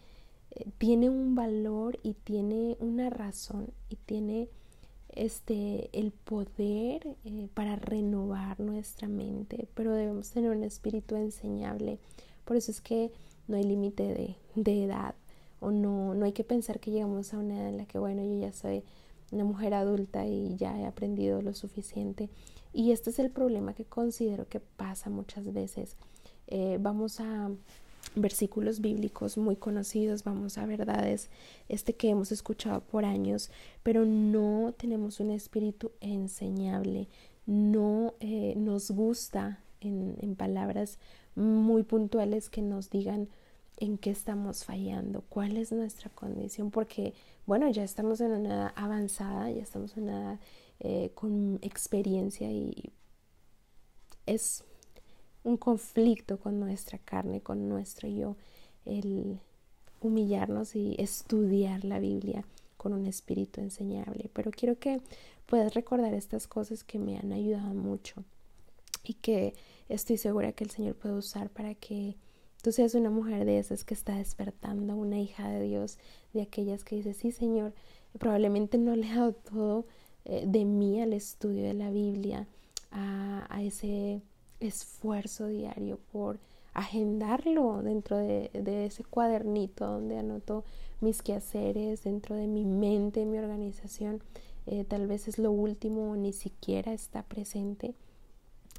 eh, 0.51 0.67
tiene 0.79 1.09
un 1.09 1.35
valor 1.35 1.99
y 2.03 2.15
tiene 2.15 2.77
una 2.81 3.11
razón 3.11 3.69
y 3.89 3.97
tiene 3.97 4.49
este, 5.13 5.91
el 5.93 6.13
poder 6.13 7.17
eh, 7.25 7.49
para 7.55 7.77
renovar 7.77 8.59
nuestra 8.61 9.09
mente, 9.09 9.69
pero 9.75 9.93
debemos 9.93 10.31
tener 10.31 10.51
un 10.51 10.65
espíritu 10.65 11.17
enseñable. 11.17 11.99
Por 12.45 12.57
eso 12.57 12.71
es 12.71 12.81
que 12.81 13.11
no 13.49 13.57
hay 13.57 13.65
límite 13.65 14.37
de, 14.55 14.85
edad 14.85 15.15
o 15.61 15.71
no, 15.71 16.15
no 16.15 16.25
hay 16.25 16.33
que 16.33 16.45
pensar 16.45 16.81
que 16.81 16.91
llegamos 16.91 17.33
a 17.33 17.39
una 17.39 17.59
edad 17.59 17.69
en 17.69 17.77
la 17.77 17.87
que, 17.87 17.99
bueno, 17.99 18.23
yo 18.23 18.41
ya 18.41 18.53
soy 18.53 18.83
una 19.31 19.45
mujer 19.45 19.75
adulta 19.75 20.27
y 20.27 20.57
ya 20.57 20.79
he 20.79 20.87
aprendido 20.87 21.43
lo 21.43 21.55
suficiente. 21.55 22.29
Y 22.73 22.93
este 22.93 23.11
es 23.11 23.19
el 23.19 23.31
problema 23.31 23.75
que 23.75 23.85
considero 23.85 24.49
que 24.49 24.61
pasa 24.61 25.11
muchas 25.11 25.53
veces. 25.53 25.97
Eh, 26.47 26.79
vamos 26.81 27.21
a 27.21 27.51
versículos 28.15 28.81
bíblicos 28.81 29.39
muy 29.39 29.57
conocidos, 29.57 30.25
vamos 30.25 30.59
a 30.59 30.67
verdades 30.67 31.31
este 31.69 31.95
que 31.95 32.11
hemos 32.11 32.33
escuchado 32.33 32.81
por 32.81 33.05
años, 33.05 33.51
pero 33.83 34.05
no 34.05 34.75
tenemos 34.77 35.21
un 35.21 35.31
espíritu 35.31 35.93
enseñable, 36.01 37.09
no 37.47 38.15
eh, 38.21 38.55
nos 38.57 38.91
gusta 38.91 39.61
en, 39.81 40.37
palabras 40.37 40.99
muy 41.35 41.83
puntuales 41.83 42.49
que 42.49 42.63
nos 42.63 42.91
digan 42.91 43.29
en 43.79 43.99
qué 43.99 44.11
estamos 44.11 44.65
fallando, 44.65 45.25
cuál 45.29 45.57
es 45.57 45.73
nuestra 45.73 46.11
condición, 46.11 46.71
porque 46.71 47.15
bueno, 47.47 47.69
ya 47.71 47.83
estamos 47.83 48.21
en 48.21 48.33
una 48.33 48.49
edad 48.49 48.73
avanzada, 48.77 49.51
ya 49.51 49.63
estamos 49.63 49.97
en 49.97 50.05
una 50.05 50.23
edad 50.23 50.41
eh, 50.81 51.11
con 51.15 51.59
experiencia 51.63 52.51
y 52.51 52.93
es 54.27 54.65
un 55.45 55.57
conflicto 55.57 56.39
con 56.39 56.61
nuestra 56.61 56.99
carne, 56.99 57.41
con 57.41 57.69
nuestro 57.69 58.09
yo, 58.09 58.37
el 58.85 59.39
humillarnos 60.01 60.75
y 60.75 60.97
estudiar 60.99 61.85
la 61.85 61.99
Biblia 61.99 62.45
con 62.77 62.93
un 62.93 63.07
espíritu 63.07 63.61
enseñable. 63.61 64.31
Pero 64.33 64.51
quiero 64.51 64.79
que 64.79 65.01
puedas 65.47 65.75
recordar 65.75 66.15
estas 66.15 66.47
cosas 66.47 66.85
que 66.85 66.99
me 66.99 67.19
han 67.19 67.33
ayudado 67.33 67.75
mucho 67.75 68.25
y 69.05 69.15
que 69.15 69.55
estoy 69.89 70.17
segura 70.17 70.53
que 70.53 70.65
el 70.65 70.71
Señor 70.71 70.95
puede 70.95 71.15
usar 71.15 71.51
para 71.51 71.75
que 71.75 72.17
tú 72.63 72.73
seas 72.73 72.95
una 72.95 73.11
mujer 73.11 73.45
de 73.45 73.59
esas 73.59 73.85
que 73.85 73.95
está 73.95 74.17
despertando, 74.17 74.95
una 74.97 75.21
hija 75.21 75.49
de 75.49 75.63
Dios, 75.63 75.99
de 76.33 76.43
aquellas 76.43 76.85
que 76.85 76.97
dice, 76.97 77.15
sí 77.15 77.33
Señor, 77.33 77.73
probablemente 78.19 78.79
no 78.79 78.95
le 78.95 79.07
he 79.07 79.15
dado 79.15 79.33
todo 79.33 79.87
eh, 80.25 80.45
de 80.47 80.65
mí 80.65 81.01
al 81.01 81.13
estudio 81.13 81.65
de 81.65 81.75
la 81.75 81.91
Biblia, 81.91 82.47
a, 82.91 83.47
a 83.49 83.63
ese 83.63 84.23
esfuerzo 84.63 85.47
diario 85.47 85.99
por 86.13 86.39
agendarlo 86.75 87.83
dentro 87.83 88.17
de, 88.17 88.51
ese 88.87 89.05
cuadernito 89.05 89.87
donde 89.87 90.19
anoto 90.19 90.65
mis 91.01 91.23
quehaceres, 91.23 92.05
dentro 92.05 92.37
de 92.37 92.47
mi 92.47 92.65
mente, 92.65 93.27
mi 93.27 93.39
organización. 93.39 94.23
Eh, 94.67 94.85
tal 94.85 95.07
vez 95.07 95.29
es 95.29 95.39
lo 95.39 95.51
último, 95.51 96.17
ni 96.17 96.33
siquiera 96.33 96.93
está 96.93 97.23
presente. 97.25 97.95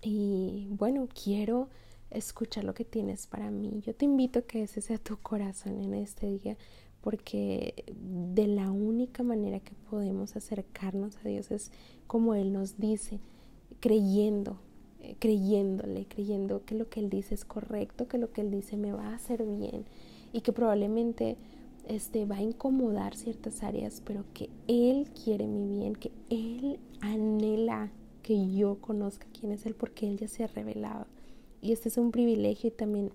Y 0.02 0.68
bueno, 0.72 1.08
quiero 1.24 1.70
escuchar 2.10 2.64
lo 2.64 2.74
que 2.74 2.86
tienes 2.86 3.28
para 3.28 3.52
mí. 3.52 3.82
Yo 3.86 3.94
te 3.94 4.06
invito 4.06 4.40
a 4.40 4.44
que 4.44 4.64
ese 4.64 4.82
sea 4.82 4.98
tu 4.98 5.18
corazón 5.18 5.80
en 5.80 5.94
este 5.94 6.28
día, 6.28 6.58
porque 7.02 7.84
de 7.96 8.48
la 8.48 8.72
única 8.72 9.24
manera 9.24 9.60
que 9.60 9.74
podemos 9.90 10.36
acercarnos 10.36 11.18
a 11.18 11.28
Dios 11.28 11.52
es 11.52 11.72
como 12.08 12.34
Él 12.36 12.54
nos 12.54 12.80
dice, 12.80 13.20
creyendo, 13.80 14.58
creyéndole, 15.20 16.06
creyendo 16.06 16.64
que 16.66 16.76
lo 16.76 16.90
que 16.90 17.00
él 17.00 17.10
dice 17.10 17.36
es 17.36 17.46
correcto, 17.46 18.08
que 18.08 18.18
lo 18.18 18.32
que 18.32 18.42
él 18.42 18.52
dice 18.52 18.78
me 18.78 18.92
va 18.92 19.10
a 19.10 19.16
hacer 19.16 19.44
bien 19.44 19.86
y 20.32 20.42
que 20.42 20.52
probablemente 20.52 21.38
este, 21.88 22.26
va 22.26 22.38
a 22.38 22.42
incomodar 22.42 23.16
ciertas 23.16 23.64
áreas, 23.64 24.02
pero 24.06 24.24
que 24.34 24.50
Él 24.68 25.10
quiere 25.24 25.48
mi 25.48 25.78
bien, 25.78 25.96
que 25.96 26.12
Él 26.30 26.80
anhela 27.02 27.92
que 28.22 28.54
yo 28.54 28.80
conozca 28.80 29.28
quién 29.38 29.52
es 29.52 29.66
Él 29.66 29.76
porque 29.76 30.08
Él 30.08 30.18
ya 30.18 30.28
se 30.28 30.44
ha 30.44 30.48
revelado. 30.48 31.08
Y 31.62 31.72
este 31.72 31.90
es 31.90 31.98
un 31.98 32.12
privilegio 32.12 32.70
y 32.70 32.72
también 32.72 33.12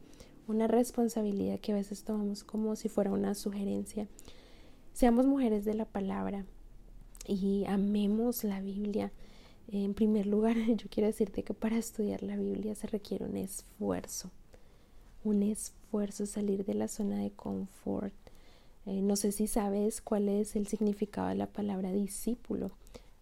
una 0.47 0.66
responsabilidad 0.66 1.61
que 1.61 1.73
a 1.73 1.76
veces 1.76 2.04
tomamos 2.04 2.45
como 2.45 2.76
si 2.76 2.88
fuera 2.88 3.11
una 3.11 3.35
sugerencia. 3.35 4.07
Seamos 4.92 5.26
mujeres 5.26 5.64
de 5.64 5.75
la 5.75 5.85
palabra 5.85 6.45
y 7.26 7.64
amemos 7.66 8.45
la 8.45 8.61
Biblia. 8.61 9.12
En 9.70 9.92
primer 9.92 10.26
lugar, 10.26 10.56
yo 10.76 10.88
quiero 10.90 11.08
decirte 11.08 11.42
que 11.42 11.52
para 11.54 11.76
estudiar 11.76 12.22
la 12.22 12.37
Biblia 12.37 12.75
se 12.75 12.87
requiere 12.87 13.26
un 13.26 13.37
esfuerzo, 13.37 14.30
un 15.25 15.42
esfuerzo 15.42 16.25
salir 16.25 16.64
de 16.64 16.75
la 16.75 16.88
zona 16.88 17.18
de 17.18 17.30
confort. 17.30 18.14
Eh, 18.87 19.02
no 19.02 19.16
sé 19.16 19.30
si 19.30 19.46
sabes 19.46 20.00
cuál 20.00 20.30
es 20.30 20.56
el 20.56 20.66
significado 20.66 21.28
de 21.28 21.34
la 21.34 21.46
palabra 21.46 21.92
discípulo. 21.92 22.70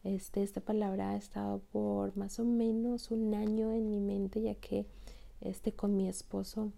Este, 0.05 0.45
esta 0.45 0.61
palabra 0.61 1.11
ha 1.11 1.17
estado 1.17 1.61
por 1.73 2.17
más 2.17 2.39
o 2.39 2.45
menos 2.45 3.11
un 3.11 3.35
año 3.35 3.73
en 3.73 3.91
mi 3.91 3.99
mente, 3.99 4.41
ya 4.41 4.55
que 4.55 4.87
este, 5.41 5.73
con 5.73 5.97
mi 5.97 6.09
esposo 6.09 6.71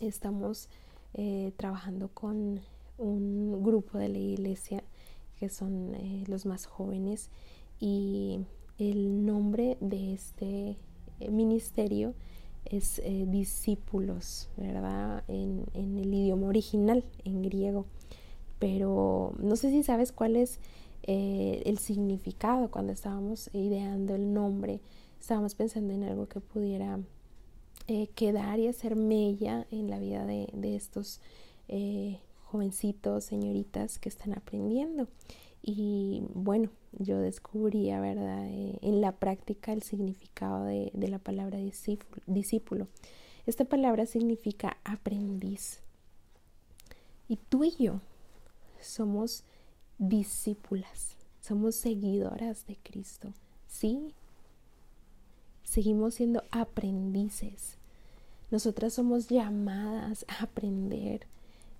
estamos 0.00 0.68
eh, 1.14 1.52
trabajando 1.56 2.08
con 2.08 2.60
un 2.98 3.60
grupo 3.64 3.98
de 3.98 4.08
la 4.08 4.18
iglesia 4.18 4.84
que 5.40 5.48
son 5.48 5.96
eh, 5.96 6.22
los 6.28 6.46
más 6.46 6.66
jóvenes 6.66 7.28
y 7.80 8.38
el 8.78 9.24
nombre 9.24 9.76
de 9.80 10.14
este 10.14 10.76
eh, 11.20 11.30
ministerio 11.30 12.14
es 12.64 13.02
discípulos, 13.26 14.48
¿verdad? 14.56 15.22
En, 15.28 15.66
el 15.74 16.14
idioma 16.14 16.48
original, 16.48 17.04
en 17.24 17.42
griego. 17.42 17.84
Pero 18.58 19.34
no 19.38 19.56
sé 19.56 19.70
si 19.70 19.82
sabes 19.82 20.12
cuál 20.12 20.36
es 20.36 20.60
eh, 21.06 21.62
el 21.66 21.78
significado 21.78 22.70
cuando 22.70 22.92
estábamos 22.92 23.50
ideando 23.52 24.14
el 24.14 24.32
nombre. 24.32 24.80
Estábamos 25.20 25.54
pensando 25.54 25.92
en 25.92 26.04
algo 26.04 26.26
que 26.26 26.40
pudiera 26.40 26.98
eh, 27.86 28.06
quedar 28.14 28.58
y 28.58 28.68
hacer 28.68 28.96
mella 28.96 29.66
en 29.70 29.90
la 29.90 29.98
vida 29.98 30.24
de, 30.24 30.48
estos 30.74 31.20
eh, 31.68 32.18
jovencitos, 32.44 33.24
señoritas 33.24 33.98
que 33.98 34.08
están 34.08 34.32
aprendiendo. 34.32 35.08
Y 35.62 36.22
bueno, 36.32 36.70
yo 36.98 37.18
descubría, 37.18 38.00
¿verdad?, 38.00 38.46
en 38.48 39.00
la 39.00 39.12
práctica 39.12 39.72
el 39.72 39.82
significado 39.82 40.64
de, 40.64 40.90
de 40.94 41.08
la 41.08 41.18
palabra 41.18 41.58
discípulo. 42.26 42.88
Esta 43.46 43.64
palabra 43.64 44.06
significa 44.06 44.76
aprendiz. 44.84 45.80
Y 47.28 47.36
tú 47.36 47.64
y 47.64 47.74
yo 47.76 48.00
somos 48.80 49.44
discípulas, 49.98 51.16
somos 51.40 51.74
seguidoras 51.74 52.66
de 52.66 52.76
Cristo, 52.76 53.32
¿sí? 53.66 54.14
Seguimos 55.62 56.14
siendo 56.14 56.44
aprendices. 56.50 57.78
Nosotras 58.50 58.92
somos 58.92 59.28
llamadas 59.28 60.24
a 60.28 60.44
aprender 60.44 61.26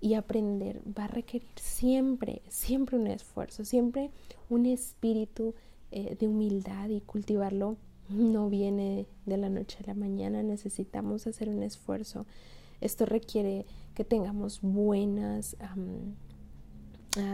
y 0.00 0.14
aprender 0.14 0.82
va 0.86 1.04
a 1.04 1.08
requerir 1.08 1.48
siempre, 1.56 2.42
siempre 2.48 2.96
un 2.96 3.06
esfuerzo, 3.06 3.64
siempre 3.64 4.10
un 4.50 4.66
espíritu 4.66 5.54
eh, 5.90 6.16
de 6.18 6.28
humildad 6.28 6.88
y 6.88 7.00
cultivarlo 7.00 7.76
no 8.08 8.50
viene 8.50 9.06
de 9.26 9.36
la 9.36 9.48
noche 9.48 9.78
a 9.82 9.86
la 9.86 9.94
mañana, 9.94 10.42
necesitamos 10.42 11.26
hacer 11.26 11.48
un 11.48 11.62
esfuerzo. 11.62 12.26
Esto 12.80 13.06
requiere 13.06 13.64
que 13.94 14.04
tengamos 14.04 14.60
buenas 14.60 15.56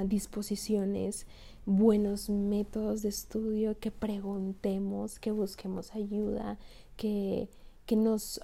disposiciones, 0.07 1.27
buenos 1.65 2.29
métodos 2.29 3.03
de 3.03 3.09
estudio, 3.09 3.79
que 3.79 3.91
preguntemos, 3.91 5.19
que 5.19 5.31
busquemos 5.31 5.95
ayuda, 5.95 6.59
que, 6.97 7.49
que 7.87 7.97
nos 7.97 8.41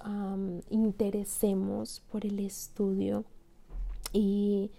interesemos 0.69 2.01
por 2.11 2.25
el 2.25 2.39
estudio. 2.39 3.23
Y 4.13 4.71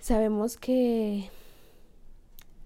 sabemos 0.00 0.56
que, 0.56 1.28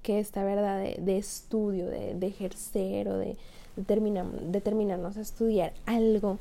que 0.03 0.19
esta 0.21 0.45
verdad 0.45 0.83
de, 0.97 1.19
estudio, 1.19 1.87
de, 1.87 2.27
ejercer 2.27 3.09
o 3.09 3.19
de 3.19 3.37
determinarnos 3.77 5.17
a 5.17 5.21
estudiar 5.21 5.73
algo, 5.87 6.39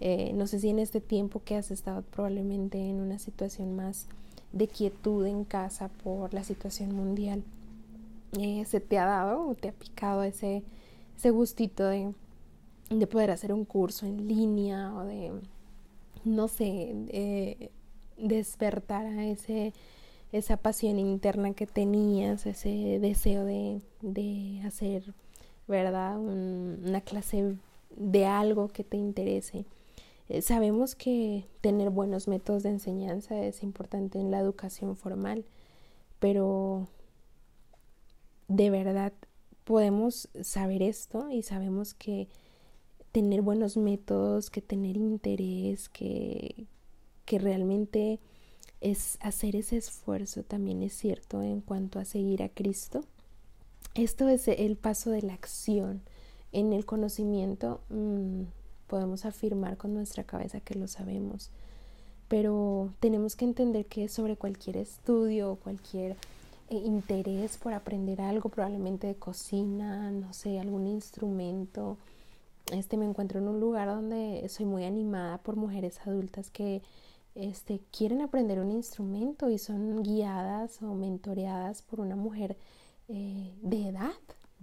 eh, 0.00 0.32
no 0.34 0.46
sé 0.46 0.58
si 0.58 0.68
en 0.68 0.78
este 0.78 1.00
tiempo 1.00 1.42
que 1.44 1.56
has 1.56 1.70
estado 1.70 2.02
probablemente 2.02 2.78
en 2.78 3.00
una 3.00 3.18
situación 3.18 3.76
más 3.76 4.06
de 4.52 4.66
quietud 4.68 5.26
en 5.26 5.44
casa 5.44 5.88
por 6.02 6.34
la 6.34 6.44
situación 6.44 6.94
mundial, 6.94 7.42
eh, 8.38 8.64
se 8.66 8.80
te 8.80 8.98
ha 8.98 9.04
dado 9.04 9.48
o 9.48 9.54
te 9.54 9.68
ha 9.68 9.72
picado 9.72 10.22
ese, 10.22 10.62
ese 11.16 11.30
gustito 11.30 11.86
de, 11.86 12.12
de, 12.90 13.06
poder 13.06 13.30
hacer 13.30 13.52
un 13.52 13.64
curso 13.64 14.06
en 14.06 14.26
línea 14.26 14.94
o 14.94 15.04
de, 15.04 15.32
no 16.24 16.48
sé, 16.48 16.94
despertar 17.04 17.81
a 18.22 19.26
ese, 19.26 19.72
esa 20.32 20.56
pasión 20.56 20.98
interna 20.98 21.52
que 21.54 21.66
tenías, 21.66 22.46
ese 22.46 22.98
deseo 23.00 23.44
de, 23.44 23.80
de 24.00 24.62
hacer, 24.64 25.14
¿verdad? 25.66 26.18
una 26.18 27.00
clase 27.00 27.56
de 27.96 28.26
algo 28.26 28.68
que 28.68 28.84
te 28.84 28.96
interese. 28.96 29.64
Eh, 30.28 30.40
sabemos 30.40 30.94
que 30.94 31.44
tener 31.60 31.90
buenos 31.90 32.28
métodos 32.28 32.62
de 32.62 32.70
enseñanza 32.70 33.44
es 33.44 33.62
importante 33.62 34.18
en 34.18 34.30
la 34.30 34.38
educación 34.38 34.96
formal, 34.96 35.44
pero 36.20 36.86
de 38.48 38.70
verdad 38.70 39.12
podemos 39.64 40.28
saber 40.42 40.82
esto 40.82 41.28
y 41.30 41.42
sabemos 41.42 41.94
que 41.94 42.28
tener 43.12 43.42
buenos 43.42 43.76
métodos, 43.76 44.48
que 44.48 44.62
tener 44.62 44.96
interés, 44.96 45.88
que, 45.88 46.66
que 47.32 47.38
realmente 47.38 48.20
es 48.82 49.16
hacer 49.22 49.56
ese 49.56 49.78
esfuerzo 49.78 50.42
también 50.42 50.82
es 50.82 50.92
cierto 50.92 51.40
en 51.40 51.62
cuanto 51.62 51.98
a 51.98 52.04
seguir 52.04 52.42
a 52.42 52.50
Cristo. 52.50 53.04
Esto 53.94 54.28
es 54.28 54.48
el 54.48 54.76
paso 54.76 55.08
de 55.08 55.22
la 55.22 55.32
acción 55.32 56.02
en 56.52 56.74
el 56.74 56.84
conocimiento. 56.84 57.80
Mm, 57.88 58.42
podemos 58.86 59.24
afirmar 59.24 59.78
con 59.78 59.94
nuestra 59.94 60.24
cabeza 60.24 60.60
que 60.60 60.74
lo 60.74 60.88
sabemos, 60.88 61.48
pero 62.28 62.92
tenemos 63.00 63.34
que 63.34 63.46
entender 63.46 63.86
que 63.86 64.10
sobre 64.10 64.36
cualquier 64.36 64.76
estudio 64.76 65.52
o 65.52 65.56
cualquier 65.56 66.18
eh, 66.68 66.76
interés 66.76 67.56
por 67.56 67.72
aprender 67.72 68.20
algo, 68.20 68.50
probablemente 68.50 69.06
de 69.06 69.14
cocina, 69.14 70.10
no 70.10 70.34
sé, 70.34 70.60
algún 70.60 70.86
instrumento. 70.86 71.96
Este 72.74 72.98
me 72.98 73.06
encuentro 73.06 73.38
en 73.38 73.48
un 73.48 73.58
lugar 73.58 73.88
donde 73.88 74.46
soy 74.50 74.66
muy 74.66 74.84
animada 74.84 75.38
por 75.38 75.56
mujeres 75.56 75.98
adultas 76.06 76.50
que 76.50 76.82
este, 77.34 77.80
quieren 77.90 78.20
aprender 78.20 78.60
un 78.60 78.70
instrumento 78.70 79.50
y 79.50 79.58
son 79.58 80.02
guiadas 80.02 80.82
o 80.82 80.94
mentoreadas 80.94 81.82
por 81.82 82.00
una 82.00 82.16
mujer 82.16 82.56
eh, 83.08 83.54
de 83.62 83.88
edad, 83.88 84.12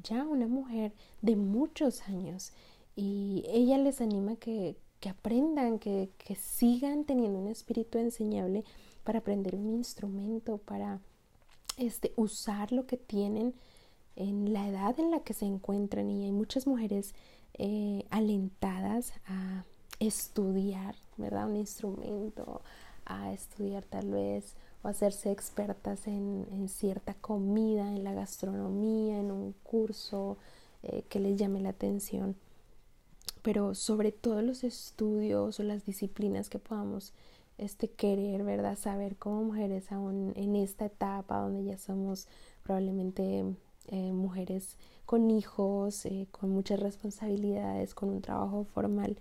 ya 0.03 0.23
una 0.23 0.47
mujer 0.47 0.93
de 1.21 1.35
muchos 1.35 2.01
años 2.03 2.53
y 2.95 3.43
ella 3.47 3.77
les 3.77 4.01
anima 4.01 4.35
que, 4.35 4.75
que 4.99 5.09
aprendan, 5.09 5.79
que, 5.79 6.09
sigan 6.37 7.05
teniendo 7.05 7.39
un 7.39 7.47
espíritu 7.47 7.97
enseñable 7.97 8.63
para 9.03 9.19
aprender 9.19 9.55
un 9.55 9.69
instrumento, 9.69 10.57
para 10.57 10.99
este, 11.77 12.11
usar 12.17 12.71
lo 12.71 12.85
que 12.85 12.97
tienen 12.97 13.53
en 14.15 14.51
la 14.51 14.67
edad 14.67 14.99
en 14.99 15.11
la 15.11 15.21
que 15.21 15.33
se 15.33 15.45
encuentran. 15.45 16.09
Y 16.09 16.25
hay 16.25 16.31
muchas 16.31 16.67
mujeres 16.67 17.15
eh, 17.53 18.05
alentadas 18.09 19.13
a 19.25 19.63
estudiar, 19.99 20.95
¿verdad? 21.19 21.47
Un 21.47 21.57
instrumento, 21.57 22.61
a 23.05 23.33
estudiar 23.33 23.83
tal 23.85 24.11
vez 24.11 24.55
o 24.83 24.87
hacerse 24.87 25.31
expertas 25.31 26.07
en, 26.07 26.47
en 26.51 26.69
cierta 26.69 27.13
comida, 27.15 27.87
en 27.87 28.03
la 28.03 28.13
gastronomía, 28.13 29.19
en 29.19 29.31
un 29.31 29.53
curso 29.63 30.37
eh, 30.83 31.03
que 31.09 31.19
les 31.19 31.37
llame 31.37 31.59
la 31.59 31.69
atención 31.69 32.35
pero 33.41 33.73
sobre 33.75 34.11
todo 34.11 34.41
los 34.41 34.63
estudios 34.63 35.59
o 35.59 35.63
las 35.63 35.85
disciplinas 35.85 36.49
que 36.49 36.59
podamos 36.59 37.13
este 37.57 37.89
querer, 37.89 38.43
¿verdad? 38.43 38.77
Saber 38.77 39.17
como 39.17 39.43
mujeres 39.43 39.91
aún 39.91 40.33
en 40.35 40.55
esta 40.55 40.85
etapa 40.85 41.39
donde 41.39 41.63
ya 41.63 41.77
somos 41.77 42.27
probablemente 42.63 43.43
eh, 43.87 44.13
mujeres 44.13 44.77
con 45.05 45.31
hijos, 45.31 46.05
eh, 46.05 46.27
con 46.31 46.51
muchas 46.51 46.79
responsabilidades, 46.79 47.93
con 47.93 48.09
un 48.09 48.21
trabajo 48.21 48.65
formal, 48.65 49.17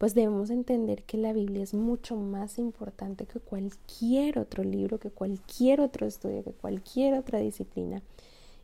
pues 0.00 0.14
debemos 0.14 0.48
entender 0.48 1.02
que 1.02 1.18
la 1.18 1.34
Biblia 1.34 1.62
es 1.62 1.74
mucho 1.74 2.16
más 2.16 2.58
importante 2.58 3.26
que 3.26 3.38
cualquier 3.38 4.38
otro 4.38 4.64
libro, 4.64 4.98
que 4.98 5.10
cualquier 5.10 5.82
otro 5.82 6.06
estudio, 6.06 6.42
que 6.42 6.54
cualquier 6.54 7.12
otra 7.12 7.38
disciplina. 7.38 8.02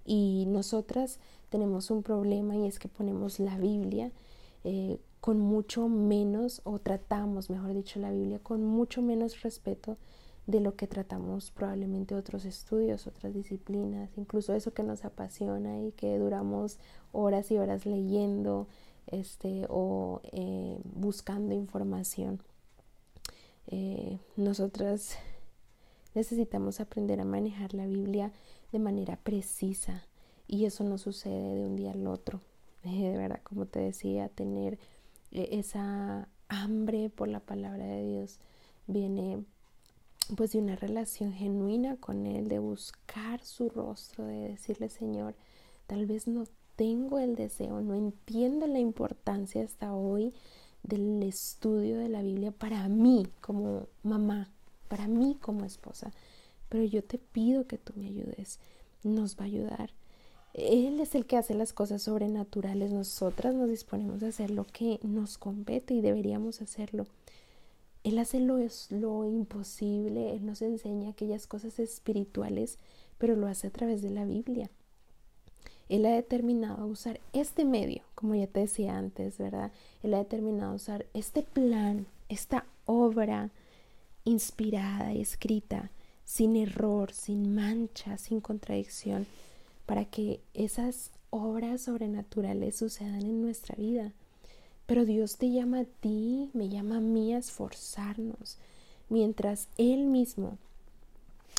Y 0.06 0.46
nosotras 0.48 1.20
tenemos 1.50 1.90
un 1.90 2.02
problema 2.02 2.56
y 2.56 2.66
es 2.66 2.78
que 2.78 2.88
ponemos 2.88 3.38
la 3.38 3.58
Biblia 3.58 4.12
eh, 4.64 4.98
con 5.20 5.38
mucho 5.38 5.90
menos, 5.90 6.62
o 6.64 6.78
tratamos, 6.78 7.50
mejor 7.50 7.74
dicho, 7.74 8.00
la 8.00 8.12
Biblia 8.12 8.38
con 8.42 8.64
mucho 8.64 9.02
menos 9.02 9.42
respeto 9.42 9.98
de 10.46 10.60
lo 10.60 10.74
que 10.74 10.86
tratamos 10.86 11.50
probablemente 11.50 12.14
otros 12.14 12.46
estudios, 12.46 13.06
otras 13.06 13.34
disciplinas, 13.34 14.08
incluso 14.16 14.54
eso 14.54 14.72
que 14.72 14.84
nos 14.84 15.04
apasiona 15.04 15.82
y 15.82 15.92
que 15.92 16.16
duramos 16.16 16.78
horas 17.12 17.50
y 17.50 17.58
horas 17.58 17.84
leyendo 17.84 18.68
este, 19.06 19.66
o 19.68 20.20
eh, 20.32 20.78
buscando 20.84 21.54
información. 21.54 22.40
Eh, 23.68 24.18
nosotras 24.36 25.16
necesitamos 26.14 26.80
aprender 26.80 27.20
a 27.20 27.24
manejar 27.24 27.74
la 27.74 27.86
Biblia 27.86 28.32
de 28.72 28.78
manera 28.78 29.16
precisa 29.16 30.06
y 30.46 30.64
eso 30.64 30.84
no 30.84 30.98
sucede 30.98 31.54
de 31.54 31.66
un 31.66 31.76
día 31.76 31.92
al 31.92 32.06
otro. 32.06 32.40
de 32.84 33.16
verdad, 33.16 33.40
como 33.42 33.66
te 33.66 33.80
decía, 33.80 34.28
tener 34.28 34.78
eh, 35.32 35.48
esa 35.52 36.28
hambre 36.48 37.10
por 37.10 37.28
la 37.28 37.40
palabra 37.40 37.84
de 37.84 38.02
Dios 38.04 38.38
viene 38.86 39.44
pues 40.36 40.52
de 40.52 40.58
una 40.58 40.74
relación 40.74 41.32
genuina 41.32 41.96
con 41.96 42.26
Él, 42.26 42.48
de 42.48 42.58
buscar 42.58 43.42
su 43.44 43.68
rostro, 43.68 44.26
de 44.26 44.48
decirle 44.48 44.88
Señor, 44.88 45.36
tal 45.86 46.06
vez 46.06 46.26
no 46.26 46.44
tengo 46.76 47.18
el 47.18 47.34
deseo, 47.34 47.80
no 47.80 47.94
entiendo 47.94 48.66
la 48.66 48.78
importancia 48.78 49.64
hasta 49.64 49.94
hoy 49.94 50.32
del 50.82 51.22
estudio 51.22 51.98
de 51.98 52.08
la 52.08 52.22
Biblia 52.22 52.52
para 52.52 52.88
mí 52.88 53.26
como 53.40 53.88
mamá, 54.02 54.50
para 54.88 55.08
mí 55.08 55.36
como 55.40 55.64
esposa, 55.64 56.12
pero 56.68 56.84
yo 56.84 57.02
te 57.02 57.18
pido 57.18 57.66
que 57.66 57.78
tú 57.78 57.92
me 57.96 58.06
ayudes, 58.06 58.60
nos 59.02 59.36
va 59.36 59.42
a 59.42 59.46
ayudar. 59.46 59.90
Él 60.54 61.00
es 61.00 61.14
el 61.14 61.26
que 61.26 61.36
hace 61.36 61.54
las 61.54 61.72
cosas 61.72 62.02
sobrenaturales, 62.02 62.92
nosotras 62.92 63.54
nos 63.54 63.68
disponemos 63.68 64.22
a 64.22 64.28
hacer 64.28 64.50
lo 64.50 64.64
que 64.64 65.00
nos 65.02 65.38
compete 65.38 65.92
y 65.94 66.00
deberíamos 66.00 66.62
hacerlo. 66.62 67.06
Él 68.04 68.18
hace 68.18 68.40
lo, 68.40 68.58
lo 68.90 69.24
imposible, 69.26 70.34
Él 70.34 70.46
nos 70.46 70.62
enseña 70.62 71.10
aquellas 71.10 71.46
cosas 71.46 71.78
espirituales, 71.78 72.78
pero 73.18 73.34
lo 73.34 73.48
hace 73.48 73.66
a 73.66 73.70
través 73.70 74.00
de 74.00 74.10
la 74.10 74.24
Biblia. 74.24 74.70
Él 75.88 76.04
ha 76.06 76.10
determinado 76.10 76.86
usar 76.86 77.20
este 77.32 77.64
medio, 77.64 78.02
como 78.14 78.34
ya 78.34 78.46
te 78.46 78.60
decía 78.60 78.96
antes, 78.96 79.38
¿verdad? 79.38 79.70
Él 80.02 80.14
ha 80.14 80.18
determinado 80.18 80.74
usar 80.74 81.06
este 81.14 81.42
plan, 81.42 82.06
esta 82.28 82.66
obra 82.86 83.50
inspirada, 84.24 85.12
escrita, 85.12 85.90
sin 86.24 86.56
error, 86.56 87.12
sin 87.12 87.54
mancha, 87.54 88.18
sin 88.18 88.40
contradicción, 88.40 89.26
para 89.86 90.04
que 90.04 90.40
esas 90.54 91.10
obras 91.30 91.82
sobrenaturales 91.82 92.76
sucedan 92.76 93.22
en 93.22 93.40
nuestra 93.42 93.76
vida. 93.76 94.12
Pero 94.86 95.04
Dios 95.04 95.36
te 95.36 95.50
llama 95.50 95.80
a 95.80 95.84
ti, 95.84 96.50
me 96.52 96.68
llama 96.68 96.96
a 96.96 97.00
mí 97.00 97.32
a 97.32 97.38
esforzarnos, 97.38 98.58
mientras 99.08 99.68
Él 99.78 100.06
mismo 100.06 100.58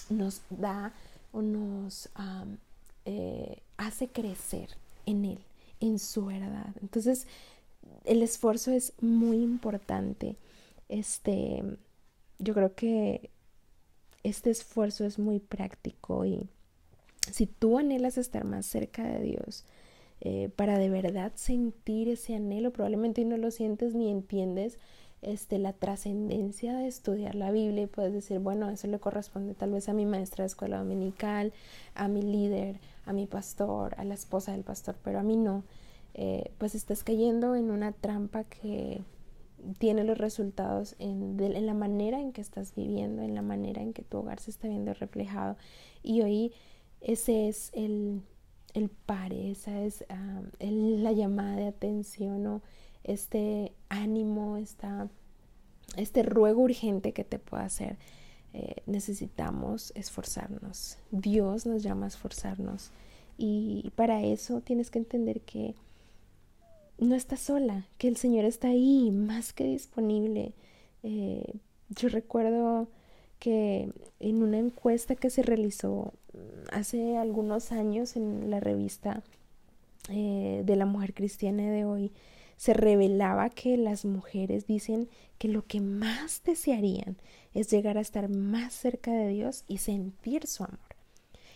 nos 0.10 0.42
da 0.50 0.94
o 1.32 1.42
nos 1.42 2.10
eh, 3.10 3.62
hace 3.78 4.10
crecer 4.10 4.70
en 5.06 5.24
Él, 5.24 5.40
en 5.80 5.98
su 5.98 6.26
verdad. 6.26 6.76
Entonces, 6.82 7.26
el 8.04 8.22
esfuerzo 8.22 8.72
es 8.72 8.92
muy 9.02 9.38
importante. 9.38 10.36
Este, 10.90 11.64
yo 12.38 12.54
creo 12.54 12.76
que 12.76 13.30
este 14.24 14.50
esfuerzo 14.50 15.06
es 15.06 15.20
muy 15.20 15.40
práctico 15.40 16.26
y 16.26 16.50
si 17.32 17.46
tú 17.46 17.78
anhelas 17.78 18.18
estar 18.18 18.44
más 18.44 18.66
cerca 18.66 19.04
de 19.04 19.22
Dios, 19.22 19.64
eh, 20.20 20.50
para 20.56 20.78
de 20.78 20.90
verdad 20.90 21.32
sentir 21.36 22.10
ese 22.10 22.36
anhelo. 22.36 22.72
Probablemente 22.74 23.24
no 23.24 23.38
lo 23.38 23.52
sientes 23.52 23.94
ni 23.94 24.10
entiendes 24.10 24.80
este, 25.22 25.60
la 25.60 25.74
trascendencia 25.74 26.76
de 26.76 26.88
estudiar 26.88 27.36
la 27.36 27.52
Biblia 27.52 27.84
y 27.84 27.88
puedes 27.88 28.14
decir, 28.14 28.40
bueno, 28.40 28.70
eso 28.70 28.88
le 28.88 29.00
corresponde 29.00 29.54
tal 29.54 29.72
vez 29.72 29.90
a 29.90 29.94
mi 29.94 30.06
maestra 30.06 30.44
de 30.44 30.48
escuela 30.48 30.80
dominical, 30.80 31.54
a 31.96 32.08
mi 32.08 32.22
líder, 32.22 32.80
a 33.08 33.14
mi 33.14 33.26
pastor, 33.26 33.96
a 33.98 34.04
la 34.04 34.14
esposa 34.14 34.52
del 34.52 34.64
pastor, 34.64 34.98
pero 35.04 35.20
a 35.20 35.24
mí 35.24 35.38
no. 35.38 35.64
Eh, 36.14 36.52
pues 36.58 36.76
estás 36.76 37.04
cayendo 37.04 37.56
en 37.56 37.72
una 37.72 37.92
trampa 37.92 38.44
que 38.44 39.02
tiene 39.80 40.04
los 40.04 40.18
resultados 40.18 40.96
en, 41.00 41.38
la 41.66 41.74
manera 41.74 42.20
en 42.20 42.32
que 42.32 42.42
estás 42.42 42.76
viviendo, 42.76 43.22
en 43.22 43.36
la 43.36 43.42
manera 43.42 43.82
en 43.82 43.94
que 43.94 44.04
tu 44.04 44.18
hogar 44.18 44.40
se 44.40 44.52
está 44.52 44.68
viendo 44.68 44.94
reflejado. 44.94 45.58
Y 46.04 46.22
hoy 46.22 46.54
ese 47.02 47.48
es 47.48 47.72
el, 47.74 48.22
el 48.74 48.90
pare, 48.90 49.52
esa 49.52 49.82
es 49.82 50.06
ah, 50.10 50.42
la 50.60 51.12
llamada 51.12 51.56
de 51.56 51.68
atención 51.68 52.46
o 52.48 52.62
este 53.04 53.74
ánimo, 53.90 54.58
esta, 54.58 55.10
este 55.96 56.24
ruego 56.24 56.62
urgente 56.62 57.14
que 57.14 57.24
te 57.24 57.40
pueda 57.40 57.66
hacer. 57.66 57.98
Eh, 58.60 58.82
necesitamos 58.88 59.92
esforzarnos. 59.94 60.98
Dios 61.12 61.68
nos 61.68 61.84
llama 61.84 62.06
a 62.06 62.08
esforzarnos. 62.08 62.90
Y 63.38 63.92
para 63.96 64.24
eso 64.24 64.62
tienes 64.62 64.90
que 64.90 64.98
entender 64.98 65.42
que 65.42 65.76
no 66.98 67.14
estás 67.14 67.40
sola, 67.40 67.86
que 68.00 68.08
el 68.08 68.18
Señor 68.18 68.46
está 68.46 68.70
ahí, 68.70 69.12
más 69.12 69.54
que 69.54 69.66
disponible. 69.66 70.54
Eh, 71.04 71.54
yo 71.90 72.10
recuerdo 72.10 72.88
que 73.38 73.92
en 74.20 74.42
una 74.42 74.58
encuesta 74.58 75.14
que 75.14 75.30
se 75.30 75.44
realizó 75.44 76.16
hace 76.72 77.16
algunos 77.16 77.72
años 77.72 78.16
en 78.16 78.50
la 78.50 78.60
revista 78.60 79.22
eh, 80.10 80.64
de 80.66 80.76
la 80.76 80.88
mujer 80.88 81.14
cristiana 81.14 81.62
de 81.62 81.86
hoy, 81.86 82.12
se 82.58 82.74
revelaba 82.74 83.50
que 83.50 83.78
las 83.78 84.04
mujeres 84.04 84.68
dicen 84.68 85.08
que 85.38 85.48
lo 85.48 85.66
que 85.66 85.80
más 85.80 86.42
desearían 86.44 87.16
es 87.54 87.70
llegar 87.70 87.98
a 87.98 88.02
estar 88.02 88.30
más 88.30 88.74
cerca 88.74 89.12
de 89.12 89.30
Dios 89.30 89.64
y 89.68 89.78
sentir 89.78 90.48
su 90.48 90.64
amor. 90.64 90.80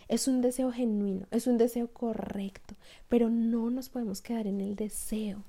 Es 0.08 0.28
un 0.28 0.40
deseo 0.40 0.72
genuino, 0.72 1.26
es 1.30 1.46
un 1.46 1.58
deseo 1.58 1.88
correcto, 1.88 2.74
pero 3.08 3.30
no 3.30 3.70
nos 3.70 3.88
podemos 3.88 4.20
quedar 4.20 4.46
en 4.46 4.60
el 4.60 4.76
deseo. 4.76 5.42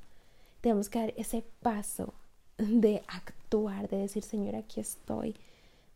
Tenemos 0.62 0.90
que 0.90 1.00
dar 1.00 1.14
ese 1.18 1.44
paso 1.62 2.14
de 2.58 3.04
actuar, 3.08 3.90
de 3.90 3.98
decir, 3.98 4.24
Señor, 4.24 4.56
aquí 4.56 4.80
estoy, 4.80 5.36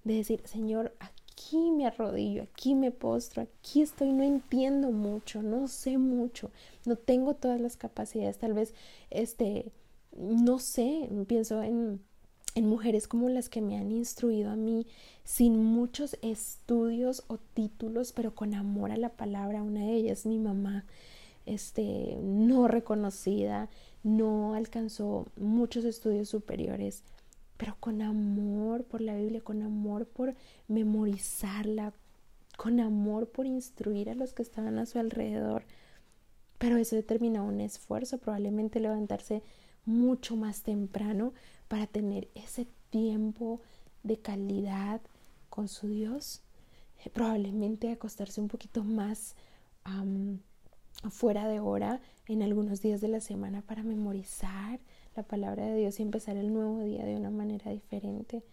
de 0.03 0.15
decir, 0.15 0.41
Señor, 0.45 0.93
aquí 0.99 1.16
me 1.53 1.85
arrodillo, 1.85 2.43
aquí 2.43 2.75
me 2.75 2.91
postro, 2.91 3.43
aquí 3.43 3.81
estoy, 3.81 4.11
no 4.11 4.23
entiendo 4.23 4.91
mucho, 4.91 5.41
no 5.41 5.67
sé 5.67 5.97
mucho, 5.97 6.51
no 6.85 6.95
tengo 6.95 7.35
todas 7.35 7.61
las 7.61 7.77
capacidades, 7.77 8.37
tal 8.37 8.53
vez, 8.53 8.73
este, 9.09 9.71
no 10.17 10.59
sé, 10.59 11.09
pienso 11.27 11.61
en, 11.61 12.01
en 12.55 12.67
mujeres 12.67 13.07
como 13.07 13.29
las 13.29 13.49
que 13.49 13.61
me 13.61 13.77
han 13.77 13.91
instruido 13.91 14.49
a 14.49 14.55
mí, 14.55 14.87
sin 15.23 15.63
muchos 15.63 16.17
estudios 16.21 17.23
o 17.27 17.37
títulos, 17.37 18.13
pero 18.13 18.33
con 18.33 18.53
amor 18.53 18.91
a 18.91 18.97
la 18.97 19.09
palabra, 19.09 19.63
una 19.63 19.81
de 19.81 19.93
ellas, 19.93 20.25
mi 20.25 20.39
mamá, 20.39 20.85
este, 21.45 22.17
no 22.21 22.67
reconocida, 22.67 23.69
no 24.03 24.53
alcanzó 24.53 25.27
muchos 25.37 25.85
estudios 25.85 26.29
superiores, 26.29 27.03
pero 27.57 27.75
con 27.79 28.01
amor 28.01 28.85
por 28.85 29.01
la 29.01 29.15
Biblia, 29.15 29.41
con 29.41 29.61
amor 29.61 30.05
por 30.07 30.35
memorizarla, 30.67 31.93
con 32.55 32.79
amor 32.79 33.29
por 33.29 33.45
instruir 33.45 34.09
a 34.09 34.15
los 34.15 34.33
que 34.33 34.43
estaban 34.43 34.77
a 34.79 34.85
su 34.85 34.99
alrededor. 34.99 35.63
Pero 36.57 36.77
eso 36.77 36.95
determina 36.95 37.43
un 37.43 37.61
esfuerzo, 37.61 38.17
probablemente 38.17 38.79
levantarse 38.79 39.43
mucho 39.85 40.35
más 40.35 40.63
temprano 40.63 41.33
para 41.67 41.87
tener 41.87 42.29
ese 42.35 42.67
tiempo 42.89 43.61
de 44.03 44.17
calidad 44.17 45.01
con 45.49 45.67
su 45.67 45.87
Dios. 45.87 46.41
Probablemente 47.13 47.91
acostarse 47.91 48.41
un 48.41 48.47
poquito 48.47 48.83
más 48.83 49.35
fuera 51.09 51.47
de 51.47 51.59
hora 51.59 52.01
en 52.27 52.41
algunos 52.43 52.81
días 52.81 53.01
de 53.01 53.07
la 53.07 53.21
semana 53.21 53.61
para 53.61 53.83
memorizar 53.83 54.79
la 55.17 55.23
palabra 55.23 55.65
de 55.65 55.75
Dios 55.75 55.99
y 55.99 56.03
empezar 56.03 56.37
el 56.37 56.53
nuevo 56.53 56.79
día 56.83 57.03
de 57.03 57.15
una 57.15 57.31
manera 57.31 57.71
diferente. 57.71 58.43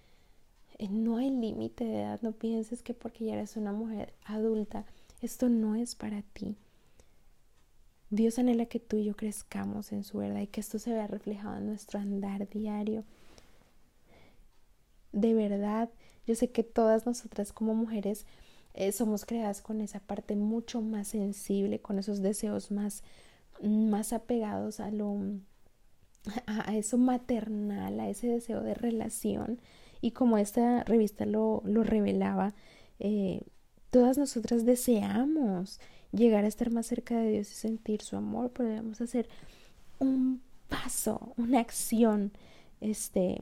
Eh, 0.79 0.89
no 0.89 1.19
hay 1.19 1.31
límite 1.31 1.85
de 1.85 2.01
edad, 2.01 2.21
no 2.23 2.33
pienses 2.33 2.83
que 2.83 2.95
porque 2.95 3.27
ya 3.27 3.35
eres 3.35 3.57
una 3.57 3.73
mujer 3.73 4.15
adulta, 4.25 4.87
esto 5.21 5.49
no 5.49 5.77
es 5.77 5.95
para 5.95 6.23
ti. 6.23 6.57
Dios 8.11 8.39
anhela 8.39 8.67
que 8.67 8.81
tú 8.81 8.97
y 8.97 9.05
yo 9.05 9.15
crezcamos 9.15 9.93
en 9.93 10.05
su 10.05 10.19
verdad 10.19 10.41
y 10.41 10.47
que 10.47 10.61
esto 10.61 10.79
se 10.79 10.93
vea 10.93 11.07
reflejado 11.07 11.59
en 11.59 11.67
nuestro 11.67 12.01
andar 12.01 12.49
diario. 12.49 13.05
De 15.13 15.35
verdad, 15.35 15.91
yo 16.27 16.35
sé 16.35 16.51
que 16.51 16.65
todas 16.65 17.07
nosotras 17.07 17.53
como 17.53 17.75
mujeres 17.75 18.27
eh, 18.73 18.91
somos 18.93 19.25
creadas 19.27 19.61
con 19.61 19.81
esa 19.81 20.01
parte 20.01 20.35
mucho 20.35 20.81
más 20.81 21.09
sensible, 21.09 21.81
con 21.81 21.99
esos 21.99 22.23
deseos 22.23 22.71
más, 22.71 23.03
más 23.63 24.13
apegados 24.13 24.81
a 24.81 24.91
lo, 24.91 25.17
a, 26.47 26.75
eso 26.77 26.99
maternal, 26.99 28.01
a 28.01 28.09
ese 28.09 28.29
deseo 28.29 28.63
de 28.63 28.75
relación. 28.75 29.61
Y 30.01 30.13
como 30.13 30.39
esta 30.39 30.85
revista 30.85 31.27
lo, 31.27 31.63
lo 31.65 31.83
revelaba, 31.83 32.55
eh, 32.99 33.43
todas 33.91 34.19
nosotras 34.19 34.65
deseamos 34.65 35.81
llegar 36.13 36.45
a 36.45 36.49
estar 36.49 36.71
más 36.71 36.87
cerca 36.87 37.17
de 37.17 37.31
Dios 37.31 37.51
y 37.51 37.55
sentir 37.55 38.03
su 38.03 38.17
amor, 38.17 38.51
pero 38.53 38.69
debemos 38.69 39.01
hacer 39.01 39.29
un 39.99 40.43
paso, 40.69 41.33
una 41.37 41.61
acción. 41.61 42.33
Este, 42.81 43.39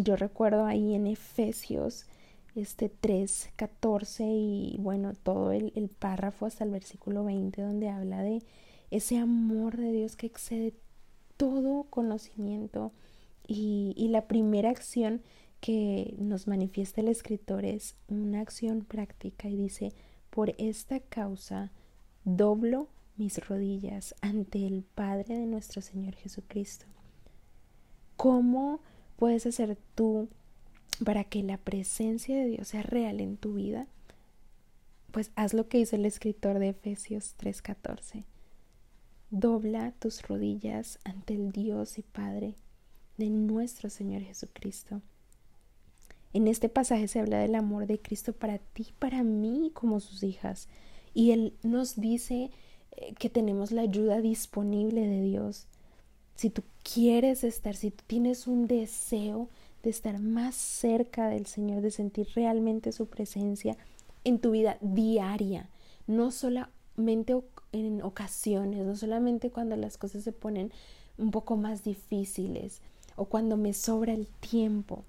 yo 0.00 0.16
recuerdo 0.16 0.64
ahí 0.64 0.94
en 0.94 1.06
Efesios 1.06 2.06
este 2.54 2.88
3, 2.88 3.50
14 3.56 4.24
y 4.24 4.76
bueno, 4.78 5.12
todo 5.14 5.52
el, 5.52 5.72
el 5.74 5.88
párrafo 5.88 6.46
hasta 6.46 6.64
el 6.64 6.70
versículo 6.70 7.24
20 7.24 7.60
donde 7.60 7.88
habla 7.88 8.22
de 8.22 8.42
ese 8.90 9.18
amor 9.18 9.76
de 9.76 9.90
Dios 9.92 10.14
que 10.14 10.26
excede 10.26 10.72
todo 11.36 11.84
conocimiento 11.90 12.92
y, 13.46 14.08
la 14.10 14.26
primera 14.26 14.70
acción 14.70 15.22
que 15.60 16.14
nos 16.18 16.46
manifiesta 16.46 17.00
el 17.00 17.08
escritor 17.08 17.64
es 17.64 17.96
una 18.08 18.40
acción 18.40 18.84
práctica 18.84 19.48
y 19.48 19.56
dice, 19.56 19.92
por 20.30 20.54
esta 20.58 21.00
causa 21.00 21.72
doblo 22.24 22.88
mis 23.16 23.46
rodillas 23.46 24.14
ante 24.20 24.66
el 24.66 24.82
Padre 24.82 25.36
de 25.36 25.46
nuestro 25.46 25.80
Señor 25.82 26.14
Jesucristo. 26.14 26.86
¿Cómo 28.16 28.80
puedes 29.16 29.46
hacer 29.46 29.78
tú 29.94 30.28
para 31.04 31.24
que 31.24 31.42
la 31.42 31.58
presencia 31.58 32.36
de 32.36 32.46
Dios 32.46 32.68
sea 32.68 32.82
real 32.82 33.20
en 33.20 33.36
tu 33.36 33.54
vida? 33.54 33.86
Pues 35.12 35.30
haz 35.36 35.54
lo 35.54 35.68
que 35.68 35.78
hizo 35.78 35.96
el 35.96 36.06
escritor 36.06 36.58
de 36.58 36.70
Efesios 36.70 37.34
3:14. 37.38 38.24
Dobla 39.36 39.90
tus 39.98 40.22
rodillas 40.22 41.00
ante 41.02 41.34
el 41.34 41.50
Dios 41.50 41.98
y 41.98 42.02
Padre 42.02 42.54
de 43.18 43.30
nuestro 43.30 43.90
Señor 43.90 44.22
Jesucristo. 44.22 45.02
En 46.32 46.46
este 46.46 46.68
pasaje 46.68 47.08
se 47.08 47.18
habla 47.18 47.40
del 47.40 47.56
amor 47.56 47.88
de 47.88 47.98
Cristo 47.98 48.32
para 48.32 48.58
ti, 48.58 48.94
para 49.00 49.24
mí 49.24 49.72
como 49.74 49.98
sus 49.98 50.22
hijas. 50.22 50.68
Y 51.14 51.32
Él 51.32 51.52
nos 51.64 51.96
dice 51.96 52.52
eh, 52.92 53.14
que 53.18 53.28
tenemos 53.28 53.72
la 53.72 53.82
ayuda 53.82 54.20
disponible 54.20 55.04
de 55.04 55.22
Dios. 55.22 55.66
Si 56.36 56.48
tú 56.48 56.62
quieres 56.84 57.42
estar, 57.42 57.74
si 57.74 57.90
tú 57.90 58.04
tienes 58.06 58.46
un 58.46 58.68
deseo 58.68 59.48
de 59.82 59.90
estar 59.90 60.20
más 60.20 60.54
cerca 60.54 61.26
del 61.26 61.46
Señor, 61.46 61.82
de 61.82 61.90
sentir 61.90 62.28
realmente 62.36 62.92
su 62.92 63.06
presencia 63.06 63.76
en 64.22 64.38
tu 64.38 64.52
vida 64.52 64.78
diaria, 64.80 65.68
no 66.06 66.30
solamente 66.30 67.34
en 67.74 68.02
ocasiones, 68.02 68.84
no 68.84 68.96
solamente 68.96 69.50
cuando 69.50 69.76
las 69.76 69.98
cosas 69.98 70.24
se 70.24 70.32
ponen 70.32 70.72
un 71.18 71.30
poco 71.30 71.56
más 71.56 71.84
difíciles 71.84 72.80
o 73.16 73.26
cuando 73.26 73.56
me 73.56 73.72
sobra 73.72 74.12
el 74.12 74.26
tiempo. 74.26 75.04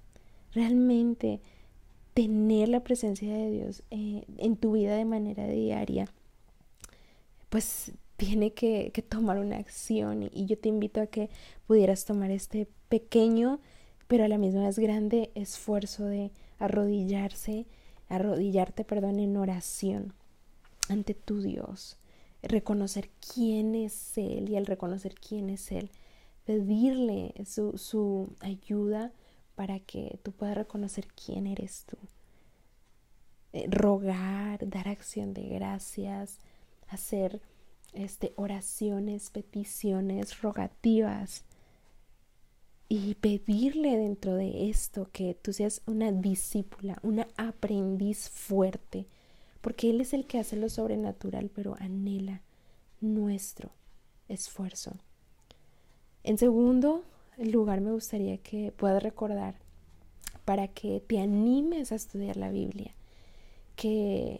Realmente 0.52 1.40
tener 2.14 2.68
la 2.68 2.80
presencia 2.80 3.32
de 3.32 3.50
Dios 3.50 3.82
eh, 3.90 4.24
en 4.38 4.56
tu 4.56 4.72
vida 4.72 4.96
de 4.96 5.04
manera 5.04 5.46
diaria, 5.46 6.08
pues 7.50 7.92
tiene 8.16 8.52
que, 8.52 8.90
tomar 9.08 9.38
una 9.38 9.58
acción 9.58 10.30
y 10.32 10.46
yo 10.46 10.58
te 10.58 10.70
invito 10.70 11.00
a 11.00 11.06
que 11.06 11.28
pudieras 11.66 12.04
tomar 12.06 12.30
este 12.30 12.66
pequeño 12.88 13.60
pero 14.08 14.24
a 14.24 14.28
la 14.28 14.38
misma 14.38 14.66
vez 14.66 14.78
grande 14.78 15.30
esfuerzo 15.34 16.04
de 16.04 16.30
arrodillarse, 16.58 17.66
arrodillarte, 18.08 18.84
perdón, 18.84 19.18
en 19.18 19.36
oración 19.36 20.12
ante 20.88 21.14
tu 21.14 21.40
Dios, 21.40 21.96
reconocer 22.48 23.10
quién 23.34 23.74
es 23.74 24.16
Él 24.18 24.50
y 24.50 24.56
al 24.56 24.66
reconocer 24.66 25.14
quién 25.14 25.50
es 25.50 25.72
Él, 25.72 25.90
pedirle 26.44 27.34
su, 27.44 27.76
su 27.78 28.34
ayuda 28.40 29.12
para 29.54 29.80
que 29.80 30.18
tú 30.22 30.32
puedas 30.32 30.56
reconocer 30.56 31.08
quién 31.08 31.46
eres 31.46 31.84
tú. 31.86 31.96
Eh, 33.52 33.66
rogar, 33.70 34.68
dar 34.68 34.88
acción 34.88 35.32
de 35.32 35.48
gracias, 35.48 36.38
hacer 36.88 37.40
este, 37.94 38.32
oraciones, 38.36 39.30
peticiones, 39.30 40.42
rogativas 40.42 41.44
y 42.88 43.14
pedirle 43.14 43.96
dentro 43.96 44.34
de 44.34 44.68
esto 44.68 45.08
que 45.10 45.34
tú 45.34 45.52
seas 45.52 45.80
una 45.86 46.12
discípula, 46.12 46.98
una 47.02 47.26
aprendiz 47.36 48.28
fuerte, 48.28 49.06
porque 49.66 49.90
Él 49.90 50.00
es 50.00 50.14
el 50.14 50.28
que 50.28 50.38
hace 50.38 50.54
lo 50.54 50.68
sobrenatural, 50.68 51.50
pero 51.52 51.74
anhela 51.80 52.40
nuestro 53.00 53.72
esfuerzo. 54.28 54.92
En 56.22 56.38
segundo 56.38 57.02
lugar, 57.36 57.80
me 57.80 57.90
gustaría 57.90 58.38
que 58.38 58.70
puedas 58.70 59.02
recordar 59.02 59.56
para 60.44 60.68
que 60.68 61.02
te 61.04 61.18
animes 61.18 61.90
a 61.90 61.96
estudiar 61.96 62.36
la 62.36 62.52
Biblia, 62.52 62.94
que, 63.74 64.38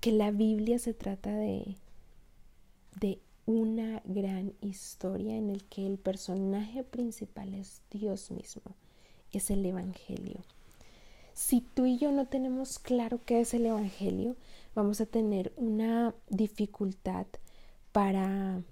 que 0.00 0.12
la 0.12 0.30
Biblia 0.30 0.78
se 0.78 0.94
trata 0.94 1.36
de, 1.36 1.76
de 2.98 3.18
una 3.44 4.00
gran 4.06 4.54
historia 4.62 5.36
en 5.36 5.50
el 5.50 5.62
que 5.64 5.86
el 5.86 5.98
personaje 5.98 6.84
principal 6.84 7.52
es 7.52 7.82
Dios 7.90 8.30
mismo, 8.30 8.74
es 9.30 9.50
el 9.50 9.66
Evangelio. 9.66 10.40
Si 11.34 11.60
tú 11.60 11.84
y 11.84 11.98
yo 11.98 12.12
no 12.12 12.26
tenemos 12.26 12.78
claro 12.78 13.20
qué 13.24 13.40
es 13.40 13.54
el 13.54 13.66
Evangelio, 13.66 14.36
vamos 14.74 15.00
a 15.00 15.06
tener 15.06 15.52
una 15.56 16.14
dificultad 16.28 17.26
para 17.90 18.62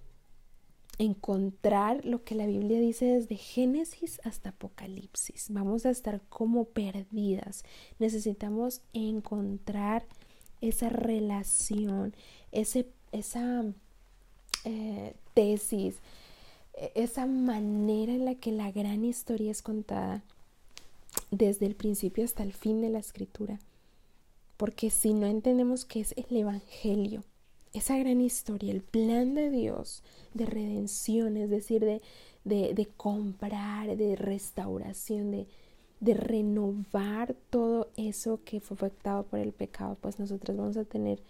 encontrar 0.99 2.05
lo 2.05 2.23
que 2.23 2.37
la 2.37 2.47
Biblia 2.47 2.79
dice 2.79 3.07
desde 3.07 3.37
Génesis 3.37 4.21
hasta 4.23 4.51
Apocalipsis. 4.51 5.47
Vamos 5.51 5.87
a 5.87 5.91
estar 5.91 6.21
como 6.29 6.67
perdidas. 6.67 7.65
Necesitamos 7.99 8.83
encontrar 8.93 10.05
esa 10.61 10.89
relación, 10.89 12.15
ese, 12.53 12.87
esa 13.11 13.65
eh, 14.65 15.17
tesis, 15.35 15.97
e, 16.75 16.93
esa 16.95 17.27
manera 17.27 18.13
en 18.13 18.25
la 18.25 18.37
que 18.37 18.53
la 18.53 18.71
gran 18.71 19.05
historia 19.05 19.51
es 19.51 19.63
contada 19.63 20.23
desde 21.33 21.67
el 21.67 21.75
principio 21.75 22.25
hasta 22.25 22.45
el 22.45 22.53
fin 22.53 22.81
de 22.81 22.91
la 22.91 23.01
escritura. 23.01 23.59
Porque 24.57 24.91
si 24.91 25.15
no 25.15 25.27
entendemos 25.27 25.85
qué 25.85 26.01
es 26.01 26.15
el 26.17 26.37
Evangelio, 26.37 27.25
esa 27.73 27.97
gran 27.97 28.21
historia, 28.21 28.71
el 28.71 28.83
plan 28.83 29.35
de 29.35 29.51
Dios 29.51 30.05
de 30.35 30.47
redención, 30.47 31.37
es 31.39 31.51
decir, 31.51 31.83
de, 31.83 32.01
de, 32.45 32.89
comprar, 32.97 33.97
de 33.97 34.15
restauración, 34.15 35.31
de, 35.31 35.49
de 36.01 36.15
renovar 36.15 37.35
todo 37.49 37.89
eso 37.97 38.41
que 38.45 38.61
fue 38.61 38.77
afectado 38.77 39.25
por 39.25 39.41
el 39.41 39.53
pecado, 39.53 39.97
pues 40.01 40.19
nosotros 40.19 40.57
vamos 40.57 40.77
a 40.77 40.85
tener 40.85 41.23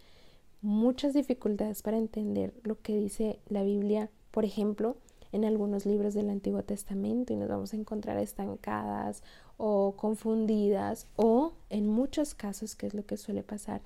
muchas 0.62 1.14
dificultades 1.14 1.82
para 1.82 1.96
entender 1.96 2.52
lo 2.64 2.80
que 2.80 2.96
dice 2.98 3.38
la 3.48 3.62
Biblia, 3.62 4.10
por 4.32 4.44
ejemplo, 4.44 4.96
en 5.32 5.44
algunos 5.46 5.86
libros 5.86 6.12
del 6.12 6.28
Antiguo 6.28 6.62
Testamento 6.62 7.32
y 7.32 7.36
nos 7.36 7.48
vamos 7.48 7.72
a 7.72 7.76
encontrar 7.76 8.18
estancadas 8.18 9.22
o 9.64 9.94
confundidas 9.94 11.06
o 11.14 11.52
en 11.70 11.86
muchos 11.86 12.34
casos, 12.34 12.74
que 12.74 12.88
es 12.88 12.94
lo 12.94 13.06
que 13.06 13.16
suele 13.16 13.44
pasar, 13.44 13.80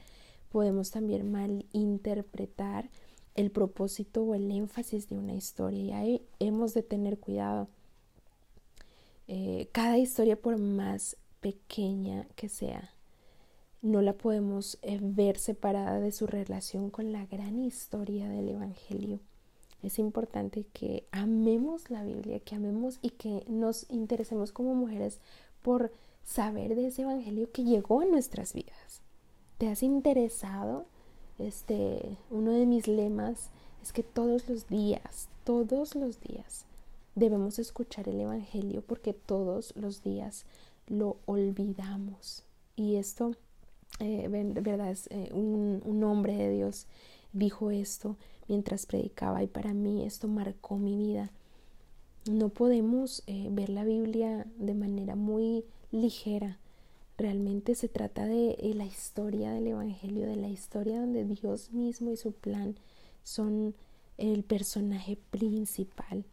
podemos 0.50 0.90
también 0.90 1.30
malinterpretar 1.30 2.88
el 3.34 3.50
propósito 3.50 4.22
o 4.22 4.34
el 4.34 4.50
énfasis 4.50 5.06
de 5.10 5.18
una 5.18 5.34
historia 5.34 5.84
y 5.84 5.92
ahí 5.92 6.22
hemos 6.38 6.72
de 6.72 6.82
tener 6.82 7.18
cuidado. 7.18 7.68
Eh, 9.28 9.68
cada 9.72 9.98
historia, 9.98 10.40
por 10.40 10.56
más 10.56 11.18
pequeña 11.42 12.26
que 12.36 12.48
sea, 12.48 12.94
no 13.82 14.00
la 14.00 14.14
podemos 14.14 14.78
eh, 14.80 14.98
ver 15.02 15.36
separada 15.36 16.00
de 16.00 16.10
su 16.10 16.26
relación 16.26 16.88
con 16.88 17.12
la 17.12 17.26
gran 17.26 17.62
historia 17.62 18.30
del 18.30 18.48
Evangelio. 18.48 19.20
Es 19.82 19.98
importante 19.98 20.64
que 20.72 21.06
amemos 21.12 21.90
la 21.90 22.02
Biblia, 22.02 22.40
que 22.40 22.54
amemos 22.54 22.98
y 23.02 23.10
que 23.10 23.44
nos 23.46 23.84
interesemos 23.90 24.50
como 24.50 24.74
mujeres 24.74 25.20
por 25.62 25.92
saber 26.24 26.74
de 26.74 26.88
ese 26.88 27.02
Evangelio 27.02 27.50
que 27.52 27.64
llegó 27.64 28.00
a 28.00 28.06
nuestras 28.06 28.52
vidas. 28.52 29.02
¿Te 29.58 29.68
has 29.68 29.82
interesado? 29.82 30.86
Este, 31.38 32.16
uno 32.30 32.52
de 32.52 32.66
mis 32.66 32.88
lemas 32.88 33.50
es 33.82 33.92
que 33.92 34.02
todos 34.02 34.48
los 34.48 34.68
días, 34.68 35.28
todos 35.44 35.94
los 35.94 36.20
días 36.20 36.66
debemos 37.14 37.58
escuchar 37.58 38.08
el 38.08 38.20
Evangelio 38.20 38.82
porque 38.82 39.12
todos 39.12 39.74
los 39.76 40.02
días 40.02 40.44
lo 40.86 41.16
olvidamos. 41.26 42.44
Y 42.74 42.96
esto 42.96 43.32
eh, 44.00 44.28
verdad, 44.28 44.96
eh, 45.10 45.30
un, 45.32 45.80
un, 45.84 46.04
hombre 46.04 46.36
de 46.36 46.50
Dios 46.50 46.86
dijo 47.32 47.70
esto 47.70 48.16
mientras 48.46 48.84
predicaba 48.84 49.42
y 49.42 49.46
para 49.46 49.72
mí 49.72 50.04
esto 50.04 50.28
marcó 50.28 50.76
mi 50.76 50.96
vida. 50.96 51.30
No 52.30 52.48
podemos 52.48 53.22
eh, 53.26 53.48
ver 53.50 53.68
la 53.70 53.84
Biblia 53.84 54.46
de 54.58 54.74
manera 54.74 55.14
muy 55.14 55.64
ligera. 55.90 56.58
Realmente 57.18 57.74
se 57.74 57.88
trata 57.88 58.26
de 58.26 58.56
la 58.74 58.84
historia 58.84 59.52
del 59.52 59.68
Evangelio, 59.68 60.26
de 60.26 60.36
la 60.36 60.48
historia 60.48 61.00
donde 61.00 61.24
Dios 61.24 61.72
mismo 61.72 62.10
y 62.10 62.16
su 62.16 62.32
plan 62.32 62.76
son 63.22 63.74
el 64.18 64.42
personaje 64.42 65.18
principal. 65.30 66.24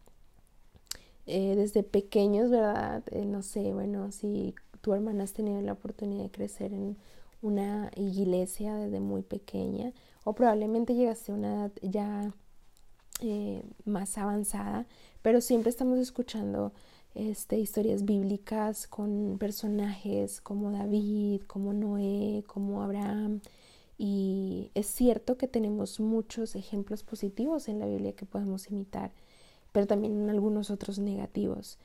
desde 1.25 1.83
pequeños, 1.83 2.49
¿verdad? 2.49 3.03
no 3.25 3.41
sé, 3.43 3.73
bueno, 3.73 4.11
si 4.11 4.53
tu 4.81 4.93
hermana 4.93 5.23
has 5.23 5.31
tenido 5.33 5.61
la 5.61 5.73
oportunidad 5.73 6.23
de 6.23 6.31
crecer 6.31 6.73
en 6.73 6.97
una 7.41 7.91
iglesia 7.95 8.75
desde 8.75 8.99
muy 8.99 9.21
pequeña 9.21 9.93
o 10.23 10.33
probablemente 10.33 10.95
llegaste 10.95 11.31
a 11.31 11.35
una 11.35 11.53
edad 11.53 11.71
ya 11.81 12.33
eh, 13.21 13.63
más 13.85 14.17
avanzada, 14.17 14.85
pero 15.21 15.41
siempre 15.41 15.69
estamos 15.69 15.99
escuchando 15.99 16.73
este, 17.15 17.59
historias 17.59 18.05
bíblicas 18.05 18.87
con 18.87 19.37
personajes 19.39 20.41
como 20.41 20.71
David, 20.71 21.41
como 21.47 21.73
Noé, 21.73 22.43
como 22.47 22.81
Abraham. 22.81 23.41
Y 23.97 24.71
es 24.73 24.87
cierto 24.87 25.37
que 25.37 25.47
tenemos 25.47 25.99
muchos 25.99 26.55
ejemplos 26.55 27.03
positivos 27.03 27.67
en 27.67 27.79
la 27.79 27.85
Biblia 27.85 28.13
que 28.13 28.25
podemos 28.25 28.69
imitar, 28.69 29.11
pero 29.71 29.85
también 29.87 30.29
algunos 30.29 30.71
otros 30.71 30.99
negativos. 30.99 31.77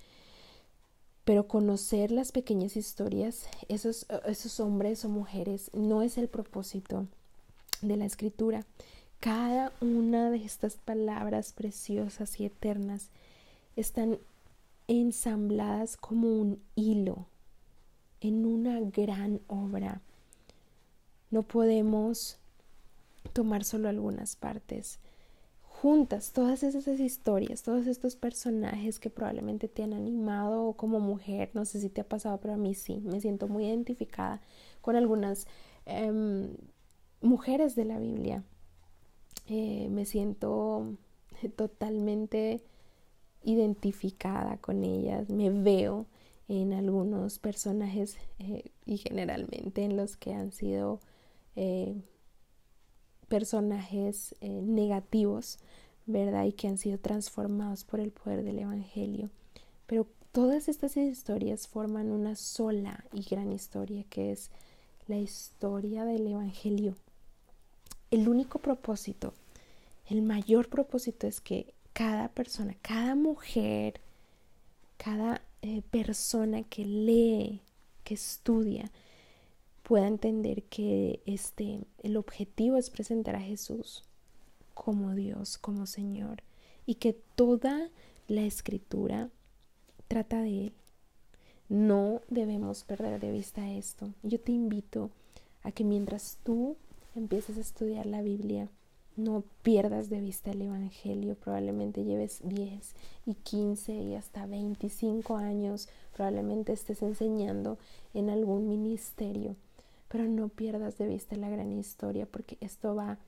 Pero 1.25 1.47
conocer 1.47 2.11
las 2.11 2.33
pequeñas 2.33 2.77
historias, 2.77 3.47
esos, 3.69 4.07
esos 4.27 4.61
hombres 4.61 5.05
o 5.05 5.11
mujeres, 5.11 5.71
no 5.75 6.03
es 6.03 6.17
el 6.17 6.29
propósito 6.29 7.07
de 7.83 7.97
la 7.99 8.07
escritura. 8.07 8.65
Cada 9.21 9.73
una 9.81 10.31
de 10.31 10.45
estas 10.45 10.77
palabras 10.77 11.53
preciosas 11.53 12.39
y 12.39 12.45
eternas 12.45 13.11
están 13.75 14.19
ensambladas 14.87 15.97
como 15.97 16.29
un 16.39 16.63
hilo 16.77 17.27
en 18.21 18.47
una 18.47 18.79
gran 18.81 19.41
obra. 19.49 20.03
No 21.33 21.43
podemos 21.43 22.39
tomar 23.33 23.65
solo 23.65 23.89
algunas 23.89 24.37
partes. 24.37 25.01
Juntas, 25.63 26.33
todas 26.33 26.63
esas 26.63 26.87
historias, 27.01 27.65
todos 27.65 27.89
estos 27.89 28.15
personajes 28.15 29.01
que 29.01 29.11
probablemente 29.11 29.67
te 29.67 29.83
han 29.83 29.95
animado 29.95 30.75
como 30.75 31.01
mujer, 31.01 31.51
no 31.55 31.65
sé 31.65 31.81
si 31.81 31.89
te 31.89 32.01
ha 32.01 32.09
pasado, 32.09 32.39
pero 32.41 32.55
a 32.55 32.57
mí 32.57 32.75
sí, 32.75 33.01
me 33.05 33.21
siento 33.21 33.49
muy 33.49 33.67
identificada 33.67 34.41
con 34.81 34.95
algunas 34.95 35.49
em, 35.87 36.51
mujeres 37.21 37.75
de 37.75 37.85
la 37.85 37.99
Biblia. 37.99 38.45
Eh, 39.49 39.89
me 39.91 40.05
siento 40.05 40.97
totalmente 41.57 42.63
identificada 43.43 44.59
con 44.59 44.85
ellas, 44.85 45.31
me 45.31 45.49
veo 45.49 46.07
en 46.49 46.75
algunos 46.75 47.39
personajes 47.39 48.19
eh, 48.39 48.71
y 48.85 48.99
generalmente 48.99 49.85
en 49.85 49.97
los 49.97 50.17
que 50.17 50.35
han 50.35 50.53
sido 50.53 51.01
eh, 51.57 51.95
personajes 53.29 54.35
negativos, 54.41 55.59
¿verdad? 56.07 56.45
Y 56.45 56.53
que 56.53 56.69
han 56.69 56.79
sido 56.79 56.99
transformados 56.99 57.85
por 57.85 58.01
el 58.01 58.11
poder 58.11 58.43
del 58.43 58.59
Evangelio. 58.59 59.31
Pero 59.87 60.07
todas 60.33 60.69
estas 60.69 60.97
historias 60.97 61.69
forman 61.69 62.11
una 62.11 62.35
sola 62.37 63.05
y 63.13 63.23
gran 63.23 63.53
historia 63.53 64.05
que 64.09 64.33
es 64.33 64.51
la 65.07 65.19
historia 65.19 66.05
del 66.05 66.27
Evangelio. 66.27 66.95
El 68.11 68.29
único 68.29 68.59
propósito, 68.59 69.35
el 70.09 70.23
mayor 70.23 70.69
propósito 70.69 71.27
es 71.27 71.41
que 71.41 71.75
cada 71.93 72.29
persona, 72.29 72.75
cada 72.81 73.15
mujer, 73.15 74.01
cada 74.97 75.43
eh, 75.63 75.83
persona 75.91 76.63
que 76.63 76.85
lee, 76.85 77.61
que 78.05 78.15
estudia, 78.15 78.91
pueda 79.83 80.07
entender 80.07 80.63
que 80.65 81.21
este, 81.27 81.81
el 82.03 82.17
objetivo 82.17 82.77
es 82.77 82.91
presentar 82.91 83.37
a 83.37 83.41
Jesús 83.41 84.05
como 84.75 85.15
Dios, 85.15 85.59
como 85.59 85.87
Señor, 85.87 86.43
y 86.87 86.95
que 86.95 87.13
toda 87.13 87.91
la 88.29 88.43
escritura 88.43 89.29
trata 90.07 90.41
de 90.41 90.67
Él. 90.67 90.73
No 91.69 92.23
debemos 92.29 92.85
perder 92.85 93.21
de 93.21 93.31
vista 93.31 93.71
esto. 93.71 94.15
Yo 94.23 94.41
te 94.41 94.53
invito 94.53 95.11
a 95.63 95.73
que 95.73 95.85
mientras 95.85 96.39
tú 96.45 96.77
empieces 97.15 97.57
a 97.57 97.61
estudiar 97.61 98.07
la 98.07 98.23
Biblia, 98.23 98.69
no 99.17 99.43
pierdas 99.63 100.11
de 100.11 100.21
vista 100.21 100.53
el 100.53 100.63
Evangelio, 100.63 101.35
probablemente 101.35 102.05
lleves 102.05 102.41
10 102.45 102.95
y 103.27 103.35
15 103.35 103.93
y 103.93 104.15
hasta 104.15 104.47
25 104.47 105.37
años, 105.37 105.89
probablemente 106.15 106.73
estés 106.73 107.03
enseñando 107.03 107.79
en 108.15 108.31
algún 108.31 108.69
ministerio, 108.69 109.57
pero 110.09 110.25
no 110.25 110.49
pierdas 110.49 110.99
de 110.99 111.09
vista 111.09 111.37
la 111.37 111.51
gran 111.51 111.73
historia 111.73 112.27
porque 112.27 112.59
esto 112.61 112.95
va 112.95 113.19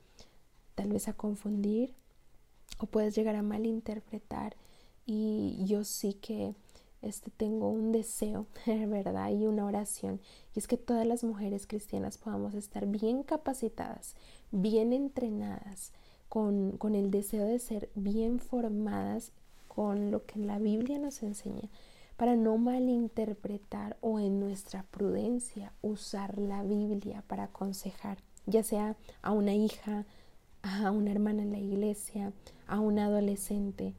tal 0.75 0.93
vez 0.93 1.07
a 1.07 1.13
confundir 1.13 1.93
o 2.79 2.85
puedes 2.85 3.15
llegar 3.15 3.35
a 3.35 3.43
malinterpretar. 3.43 4.55
Y 5.05 5.63
yo 5.65 5.83
sí 5.83 6.13
que 6.13 6.55
este, 7.01 7.31
tengo 7.31 7.69
un 7.69 7.91
deseo, 7.91 8.45
¿verdad? 8.65 9.31
Y 9.31 9.45
una 9.45 9.65
oración. 9.65 10.19
Y 10.55 10.59
es 10.59 10.67
que 10.67 10.77
todas 10.77 11.05
las 11.05 11.23
mujeres 11.23 11.67
cristianas 11.67 12.17
podamos 12.17 12.53
estar 12.53 12.85
bien 12.85 13.23
capacitadas, 13.23 14.15
bien 14.51 14.93
entrenadas, 14.93 15.91
con, 16.29 16.77
con 16.77 16.95
el 16.95 17.11
deseo 17.11 17.45
de 17.45 17.59
ser 17.59 17.89
bien 17.95 18.39
formadas 18.39 19.33
con 19.67 20.11
lo 20.11 20.25
que 20.25 20.39
la 20.39 20.59
Biblia 20.59 20.99
nos 20.99 21.23
enseña, 21.23 21.69
para 22.17 22.35
no 22.35 22.57
malinterpretar 22.57 23.97
o 24.01 24.19
en 24.19 24.39
nuestra 24.39 24.83
prudencia 24.83 25.71
usar 25.81 26.37
la 26.37 26.61
Biblia 26.61 27.23
para 27.27 27.45
aconsejar, 27.45 28.17
ya 28.45 28.63
sea 28.63 28.95
a 29.21 29.31
una 29.31 29.55
hija, 29.55 30.05
a 30.61 30.91
una 30.91 31.11
hermana 31.11 31.41
en 31.43 31.51
la 31.51 31.59
iglesia, 31.59 32.33
a 32.67 32.79
un 32.79 32.99
adolescente. 32.99 33.95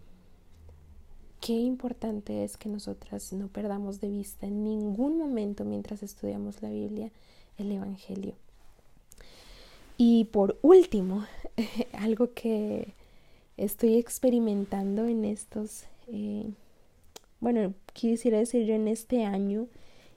Qué 1.42 1.54
importante 1.54 2.44
es 2.44 2.56
que 2.56 2.68
nosotras 2.68 3.32
no 3.32 3.48
perdamos 3.48 4.00
de 4.00 4.08
vista 4.08 4.46
en 4.46 4.62
ningún 4.62 5.18
momento 5.18 5.64
mientras 5.64 6.04
estudiamos 6.04 6.62
la 6.62 6.70
Biblia 6.70 7.10
el 7.58 7.72
Evangelio. 7.72 8.34
Y 9.96 10.26
por 10.26 10.56
último, 10.62 11.26
algo 11.94 12.32
que 12.32 12.94
estoy 13.56 13.96
experimentando 13.96 15.06
en 15.06 15.24
estos, 15.24 15.86
eh, 16.06 16.48
bueno, 17.40 17.74
quisiera 17.92 18.38
decir 18.38 18.64
yo 18.64 18.74
en 18.74 18.86
este 18.86 19.24
año 19.24 19.66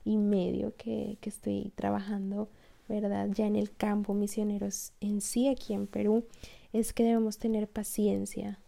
y 0.04 0.18
medio 0.18 0.76
que, 0.78 1.18
que 1.22 1.30
estoy 1.32 1.72
trabajando, 1.74 2.50
¿verdad? 2.88 3.30
Ya 3.34 3.48
en 3.48 3.56
el 3.56 3.76
campo 3.76 4.14
misioneros 4.14 4.92
en 5.02 5.22
sí 5.22 5.48
aquí 5.48 5.74
en 5.74 5.88
Perú, 5.88 6.24
es 6.72 6.94
que 6.94 7.04
debemos 7.04 7.40
tener 7.40 7.68
paciencia 7.68 8.60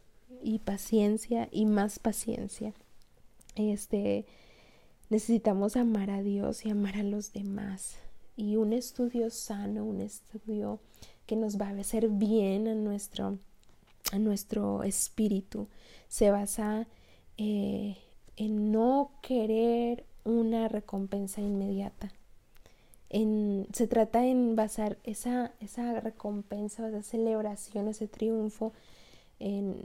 y 0.42 0.60
paciencia 0.60 1.48
y 1.52 1.66
más 1.66 2.00
paciencia. 2.00 2.74
Este, 3.56 4.26
necesitamos 5.10 5.76
amar 5.76 6.10
a 6.10 6.22
Dios 6.22 6.66
y 6.66 6.70
amar 6.70 6.98
a 6.98 7.04
los 7.04 7.34
demás. 7.34 7.98
Y 8.36 8.56
un 8.56 8.74
estudio 8.74 9.30
sano, 9.30 9.84
un 9.84 10.02
estudio 10.02 10.80
que 11.26 11.36
nos 11.36 11.60
va 11.60 11.70
a 11.70 11.80
hacer 11.80 12.08
bien 12.10 12.68
a 12.68 12.76
nuestro, 12.76 13.40
a 14.12 14.20
nuestro 14.20 14.84
espíritu, 14.84 15.68
se 16.08 16.30
basa 16.30 16.88
eh, 17.38 17.98
en 18.36 18.72
no 18.72 19.12
querer 19.22 20.06
una 20.24 20.68
recompensa 20.68 21.42
inmediata. 21.42 22.12
En, 23.10 23.68
se 23.74 23.88
trata 23.88 24.26
en 24.26 24.56
basar 24.56 24.98
esa, 25.04 25.54
esa 25.60 26.00
recompensa, 26.00 26.90
esa 26.90 27.02
celebración, 27.02 27.88
ese 27.88 28.08
triunfo 28.08 28.74
en, 29.40 29.78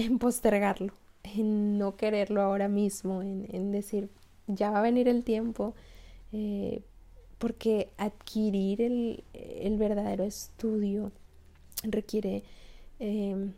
en 0.00 0.18
postergarlo, 0.18 0.92
en 1.22 1.78
no 1.78 1.96
quererlo 1.96 2.42
ahora 2.42 2.68
mismo, 2.68 3.22
en, 3.22 3.46
en 3.52 3.72
decir, 3.72 4.08
ya 4.46 4.70
va 4.70 4.80
a 4.80 4.82
venir 4.82 5.08
el 5.08 5.24
tiempo, 5.24 5.74
eh, 6.32 6.82
porque 7.38 7.88
adquirir 7.96 8.82
el, 8.82 9.24
el 9.32 9.78
verdadero 9.78 10.24
estudio 10.24 11.10
requiere 11.82 12.42
em, 12.98 13.52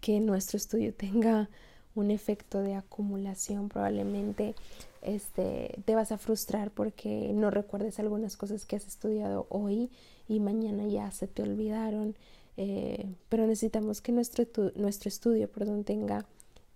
que 0.00 0.20
nuestro 0.20 0.56
estudio 0.56 0.92
tenga 0.92 1.48
un 1.94 2.10
efecto 2.10 2.60
de 2.60 2.74
acumulación. 2.74 3.68
Probablemente 3.68 4.54
este 5.00 5.78
te 5.84 5.94
vas 5.94 6.12
a 6.12 6.18
frustrar 6.18 6.70
porque 6.70 7.32
no 7.34 7.50
recuerdes 7.50 7.98
algunas 7.98 8.36
cosas 8.36 8.66
que 8.66 8.76
has 8.76 8.86
estudiado 8.86 9.46
hoy 9.48 9.90
y 10.28 10.40
mañana 10.40 10.86
ya 10.86 11.10
se 11.10 11.26
te 11.26 11.42
olvidaron 11.42 12.14
eh, 12.56 13.14
pero 13.28 13.46
necesitamos 13.46 14.00
que 14.00 14.12
nuestro, 14.12 14.46
nuestro 14.74 15.08
estudio 15.08 15.50
perdón, 15.50 15.84
tenga 15.84 16.26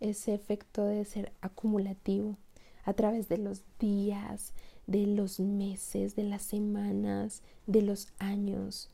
ese 0.00 0.34
efecto 0.34 0.84
de 0.84 1.04
ser 1.04 1.32
acumulativo 1.40 2.36
a 2.84 2.92
través 2.92 3.28
de 3.28 3.38
los 3.38 3.62
días, 3.78 4.52
de 4.86 5.06
los 5.06 5.40
meses, 5.40 6.14
de 6.16 6.24
las 6.24 6.42
semanas, 6.42 7.42
de 7.66 7.82
los 7.82 8.08
años. 8.18 8.90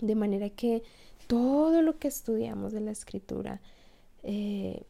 De 0.00 0.14
manera 0.14 0.50
que 0.50 0.82
todo 1.26 1.82
lo 1.82 1.98
que 1.98 2.08
estudiamos 2.08 2.72
de 2.72 2.80
la 2.80 2.90
escritura 2.90 3.60
eh, 4.22 4.82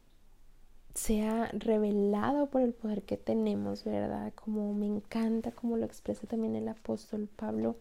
sea 0.95 1.51
revelado 1.53 2.47
por 2.47 2.63
el 2.63 2.73
poder 2.73 3.03
que 3.03 3.17
tenemos, 3.17 3.85
¿verdad? 3.85 4.33
Como 4.35 4.73
me 4.75 4.87
encanta, 4.87 5.51
como 5.51 5.77
lo 5.77 5.85
expresa 5.85 6.27
también 6.27 6.55
el 6.55 6.69
apóstol 6.69 7.29
Pablo 7.35 7.77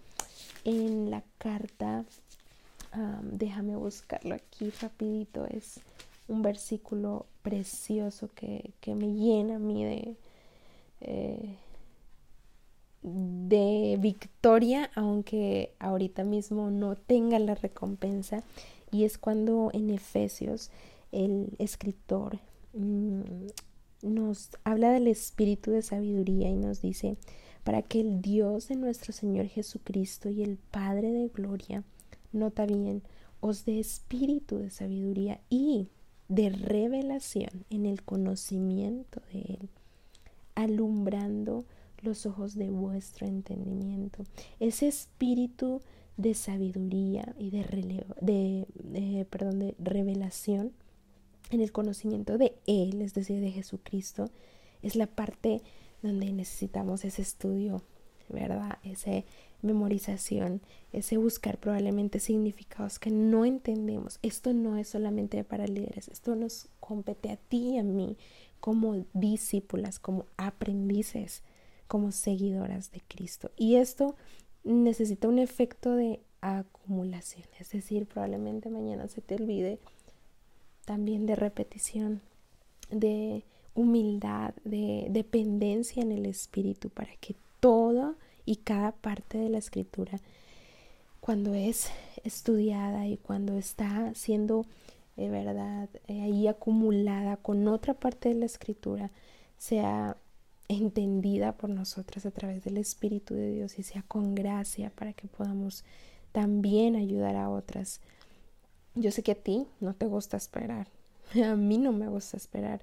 en 0.64 1.10
la 1.10 1.24
carta, 1.38 2.06
déjame 3.24 3.76
buscarlo 3.76 4.36
aquí 4.36 4.70
rapidito, 4.82 5.46
es 5.46 5.80
un 6.28 6.42
versículo 6.42 7.26
precioso 7.42 8.30
que, 8.36 8.72
que 8.80 8.96
me 8.96 9.14
llena 9.14 9.56
a 9.56 9.60
mí 9.60 9.84
de, 9.84 10.16
eh, 11.02 11.56
de 13.04 13.98
victoria, 14.00 14.92
aunque 14.96 15.74
ahorita 15.80 16.24
mismo 16.24 16.70
no 16.70 16.96
tenga 16.96 17.40
la 17.40 17.56
recompensa. 17.56 18.44
Y 18.92 19.06
es 19.06 19.18
cuando 19.18 19.72
en 19.74 19.90
Efesios 19.90 20.70
el 21.12 21.50
escritor 21.60 22.40
mm, 22.74 23.22
nos 24.04 24.50
habla 24.64 24.92
del 24.92 25.08
espíritu 25.08 25.72
de 25.72 25.82
sabiduría 25.82 26.50
y 26.50 26.56
nos 26.56 26.82
dice, 26.82 27.18
para 27.64 27.82
que 27.82 28.02
el 28.02 28.22
Dios 28.22 28.68
de 28.68 28.76
nuestro 28.76 29.14
Señor 29.14 29.48
Jesucristo 29.48 30.30
y 30.30 30.44
el 30.44 30.58
Padre 30.58 31.12
de 31.12 31.28
Gloria, 31.30 31.84
nota 32.32 32.66
bien, 32.66 33.04
os 33.40 33.66
dé 33.66 33.80
espíritu 33.80 34.58
de 34.58 34.70
sabiduría 34.70 35.42
y 35.50 35.88
de 36.28 36.50
revelación 36.50 37.66
en 37.70 37.86
el 37.86 38.04
conocimiento 38.04 39.22
de 39.34 39.40
Él, 39.40 39.70
alumbrando 40.56 41.66
los 42.02 42.26
ojos 42.26 42.56
de 42.56 42.70
vuestro 42.70 43.28
entendimiento. 43.28 44.24
Ese 44.60 44.88
espíritu 44.88 45.82
de 46.18 46.34
sabiduría 46.34 47.36
y 47.38 47.50
de, 47.52 49.26
perdón, 49.30 49.60
de 49.60 49.76
revelación 49.80 50.72
en 51.50 51.62
el 51.62 51.72
conocimiento 51.72 52.38
de 52.38 52.56
Él, 52.66 53.02
es 53.02 53.14
decir, 53.14 53.42
de 53.42 53.52
Jesucristo, 53.52 54.30
es 54.82 54.96
la 54.96 55.08
parte 55.08 55.62
donde 56.02 56.32
necesitamos 56.32 57.06
ese 57.06 57.22
estudio, 57.22 57.84
¿verdad? 58.30 58.78
Esa 58.84 59.24
memorización, 59.62 60.62
ese 60.94 61.18
buscar 61.18 61.58
probablemente 61.58 62.20
significados 62.20 63.00
que 63.00 63.12
no 63.12 63.46
entendemos. 63.46 64.20
Esto 64.22 64.54
no 64.54 64.78
es 64.78 64.90
solamente 64.90 65.44
para 65.44 65.68
líderes, 65.68 66.08
esto 66.08 66.36
nos 66.36 66.68
compete 66.80 67.30
a 67.30 67.38
ti 67.38 67.72
y 67.72 67.78
a 67.78 67.84
mí 67.84 68.18
como 68.60 69.06
discípulas, 69.14 70.00
como 70.00 70.26
aprendices, 70.38 71.42
como 71.88 72.12
seguidoras 72.12 72.92
de 72.92 73.02
Cristo. 73.08 73.52
Y 73.58 73.76
esto 73.76 74.16
necesita 74.64 75.28
un 75.28 75.40
efecto 75.40 75.96
de 75.96 76.20
acumulación, 76.42 77.48
es 77.60 77.72
decir, 77.72 78.06
probablemente 78.06 78.70
mañana 78.70 79.08
se 79.08 79.22
te 79.22 79.36
olvide 79.36 79.80
también 80.86 81.26
de 81.26 81.36
repetición, 81.36 82.22
de 82.90 83.44
humildad, 83.74 84.54
de 84.64 85.08
dependencia 85.10 86.02
en 86.02 86.12
el 86.12 86.26
Espíritu, 86.26 86.90
para 86.90 87.16
que 87.18 87.36
todo 87.60 88.16
y 88.46 88.58
cada 88.58 88.92
parte 88.92 89.38
de 89.38 89.50
la 89.50 89.58
escritura, 89.58 90.20
cuando 91.20 91.54
es 91.54 91.90
estudiada 92.24 93.08
y 93.08 93.18
cuando 93.18 93.58
está 93.58 94.14
siendo 94.16 94.66
de 95.16 95.30
verdad 95.30 95.90
eh, 96.08 96.22
ahí 96.22 96.48
acumulada 96.48 97.38
con 97.38 97.68
otra 97.68 97.94
parte 97.94 98.30
de 98.30 98.36
la 98.36 98.46
escritura, 98.46 99.12
sea 99.58 100.18
entendida 100.68 101.52
por 101.54 101.70
nosotras 101.70 102.26
a 102.26 102.32
través 102.32 102.64
del 102.64 102.78
Espíritu 102.78 103.34
de 103.34 103.52
Dios 103.52 103.78
y 103.78 103.84
sea 103.84 104.04
con 104.04 104.36
gracia 104.36 104.92
para 104.96 105.14
que 105.14 105.28
podamos 105.28 105.84
también 106.32 106.96
ayudar 106.96 107.36
a 107.36 107.50
otras. 107.50 108.00
Yo 108.96 109.12
sé 109.12 109.22
que 109.22 109.34
a 109.34 109.36
ti 109.36 109.68
no 109.80 109.94
te 109.94 110.08
gusta 110.08 110.38
esperar, 110.38 110.88
a 111.46 111.56
mí 111.56 111.78
no 111.78 111.92
me 111.92 112.08
gusta 112.08 112.38
esperar. 112.38 112.82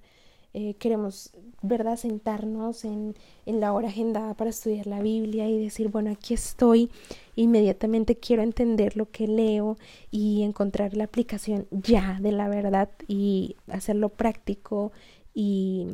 Eh, 0.54 0.74
queremos, 0.78 1.30
¿verdad?, 1.60 1.96
sentarnos 1.96 2.84
en, 2.84 3.14
en 3.44 3.60
la 3.60 3.72
hora 3.72 3.88
agendada 3.88 4.34
para 4.34 4.50
estudiar 4.50 4.86
la 4.86 5.02
Biblia 5.02 5.48
y 5.48 5.62
decir, 5.62 5.88
bueno, 5.88 6.10
aquí 6.10 6.34
estoy, 6.34 6.90
inmediatamente 7.36 8.16
quiero 8.16 8.42
entender 8.42 8.96
lo 8.96 9.10
que 9.10 9.26
leo 9.26 9.76
y 10.10 10.42
encontrar 10.42 10.96
la 10.96 11.04
aplicación 11.04 11.66
ya 11.70 12.18
de 12.20 12.32
la 12.32 12.48
verdad 12.48 12.88
y 13.06 13.56
hacerlo 13.68 14.08
práctico 14.08 14.90
y 15.34 15.86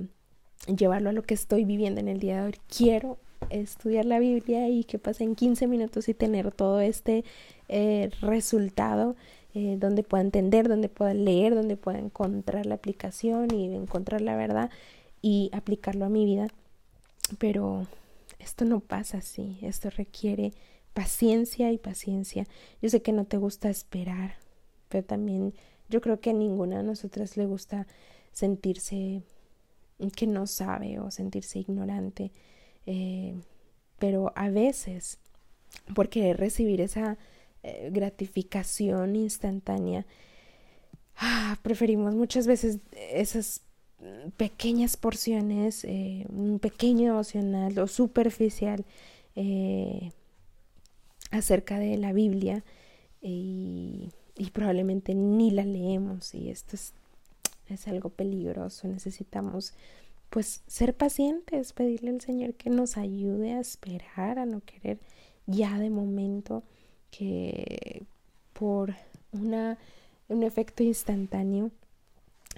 llevarlo 0.66 1.10
a 1.10 1.12
lo 1.12 1.22
que 1.22 1.34
estoy 1.34 1.64
viviendo 1.64 2.00
en 2.00 2.08
el 2.08 2.20
día 2.20 2.40
de 2.40 2.46
hoy. 2.46 2.54
Quiero 2.68 3.18
estudiar 3.50 4.04
la 4.04 4.18
Biblia 4.18 4.68
y 4.68 4.84
que 4.84 4.98
pasen 4.98 5.34
15 5.34 5.66
minutos 5.66 6.08
y 6.08 6.14
tener 6.14 6.52
todo 6.52 6.80
este 6.80 7.24
eh, 7.68 8.10
resultado 8.20 9.16
eh, 9.54 9.76
donde 9.78 10.02
pueda 10.02 10.22
entender, 10.22 10.68
donde 10.68 10.88
pueda 10.88 11.14
leer, 11.14 11.54
donde 11.54 11.76
pueda 11.76 11.98
encontrar 11.98 12.66
la 12.66 12.74
aplicación 12.74 13.54
y 13.54 13.74
encontrar 13.74 14.20
la 14.20 14.36
verdad 14.36 14.70
y 15.22 15.50
aplicarlo 15.52 16.04
a 16.04 16.08
mi 16.08 16.24
vida. 16.24 16.48
Pero 17.38 17.86
esto 18.38 18.64
no 18.64 18.80
pasa 18.80 19.18
así, 19.18 19.58
esto 19.62 19.90
requiere 19.90 20.52
paciencia 20.92 21.72
y 21.72 21.78
paciencia. 21.78 22.46
Yo 22.82 22.88
sé 22.88 23.02
que 23.02 23.12
no 23.12 23.24
te 23.24 23.36
gusta 23.36 23.70
esperar, 23.70 24.34
pero 24.88 25.04
también 25.04 25.54
yo 25.88 26.00
creo 26.00 26.20
que 26.20 26.30
a 26.30 26.34
ninguna 26.34 26.78
de 26.78 26.84
nosotras 26.84 27.36
le 27.36 27.46
gusta 27.46 27.86
sentirse 28.32 29.22
que 30.16 30.26
no 30.26 30.46
sabe 30.46 30.98
o 30.98 31.10
sentirse 31.10 31.58
ignorante. 31.60 32.32
Eh, 32.86 33.34
pero 33.98 34.32
a 34.34 34.50
veces, 34.50 35.18
por 35.94 36.08
querer 36.08 36.38
recibir 36.38 36.80
esa 36.80 37.16
eh, 37.64 37.90
gratificación 37.92 39.16
instantánea, 39.16 40.06
ah, 41.16 41.58
preferimos 41.62 42.14
muchas 42.14 42.46
veces 42.46 42.78
esas 42.92 43.62
pequeñas 44.36 44.96
porciones, 44.96 45.84
eh, 45.84 46.26
un 46.28 46.58
pequeño 46.58 47.12
emocional 47.12 47.78
o 47.78 47.86
superficial 47.86 48.84
acerca 51.32 51.78
de 51.80 51.96
la 51.96 52.12
Biblia 52.12 52.62
y, 53.20 54.10
y, 54.36 54.50
probablemente 54.50 55.14
ni 55.14 55.50
la 55.50 55.64
leemos 55.64 56.34
y 56.34 56.50
esto 56.50 56.76
es 56.76 56.92
es 57.68 57.88
algo 57.88 58.10
peligroso. 58.10 58.88
Necesitamos 58.88 59.74
pues 60.30 60.62
ser 60.66 60.94
pacientes, 60.96 61.72
pedirle 61.72 62.10
al 62.10 62.20
Señor 62.20 62.54
que 62.54 62.70
nos 62.70 62.96
ayude 62.96 63.52
a 63.52 63.60
esperar, 63.60 64.38
a 64.38 64.46
no 64.46 64.60
querer 64.60 64.98
ya 65.46 65.78
de 65.78 65.90
momento 65.90 66.64
que 67.16 68.02
por 68.52 68.94
una, 69.32 69.78
un 70.28 70.42
efecto 70.42 70.82
instantáneo 70.82 71.70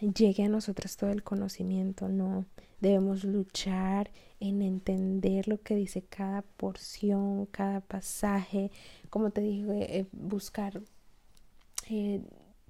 llegue 0.00 0.44
a 0.44 0.48
nosotros 0.48 0.96
todo 0.96 1.10
el 1.10 1.22
conocimiento, 1.22 2.08
no 2.08 2.44
debemos 2.80 3.24
luchar 3.24 4.10
en 4.40 4.62
entender 4.62 5.48
lo 5.48 5.60
que 5.62 5.74
dice 5.74 6.02
cada 6.02 6.42
porción, 6.42 7.46
cada 7.46 7.80
pasaje, 7.80 8.70
como 9.10 9.30
te 9.30 9.40
dije, 9.40 9.98
eh, 9.98 10.06
buscar 10.12 10.82
eh, 11.88 12.20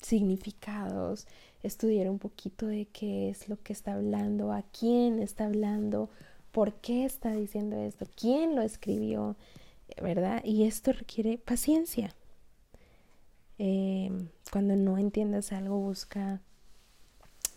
significados, 0.00 1.26
estudiar 1.62 2.08
un 2.08 2.18
poquito 2.18 2.66
de 2.66 2.86
qué 2.86 3.30
es 3.30 3.48
lo 3.48 3.60
que 3.62 3.72
está 3.72 3.94
hablando, 3.94 4.52
a 4.52 4.62
quién 4.62 5.20
está 5.20 5.46
hablando, 5.46 6.08
por 6.52 6.74
qué 6.74 7.04
está 7.04 7.32
diciendo 7.32 7.76
esto, 7.76 8.06
quién 8.16 8.54
lo 8.54 8.62
escribió, 8.62 9.36
¿verdad? 10.02 10.42
Y 10.44 10.64
esto 10.64 10.92
requiere 10.92 11.38
paciencia. 11.38 12.14
Em, 13.58 14.28
cuando 14.52 14.76
no 14.76 14.98
entiendas 14.98 15.52
algo, 15.52 15.78
busca 15.78 16.40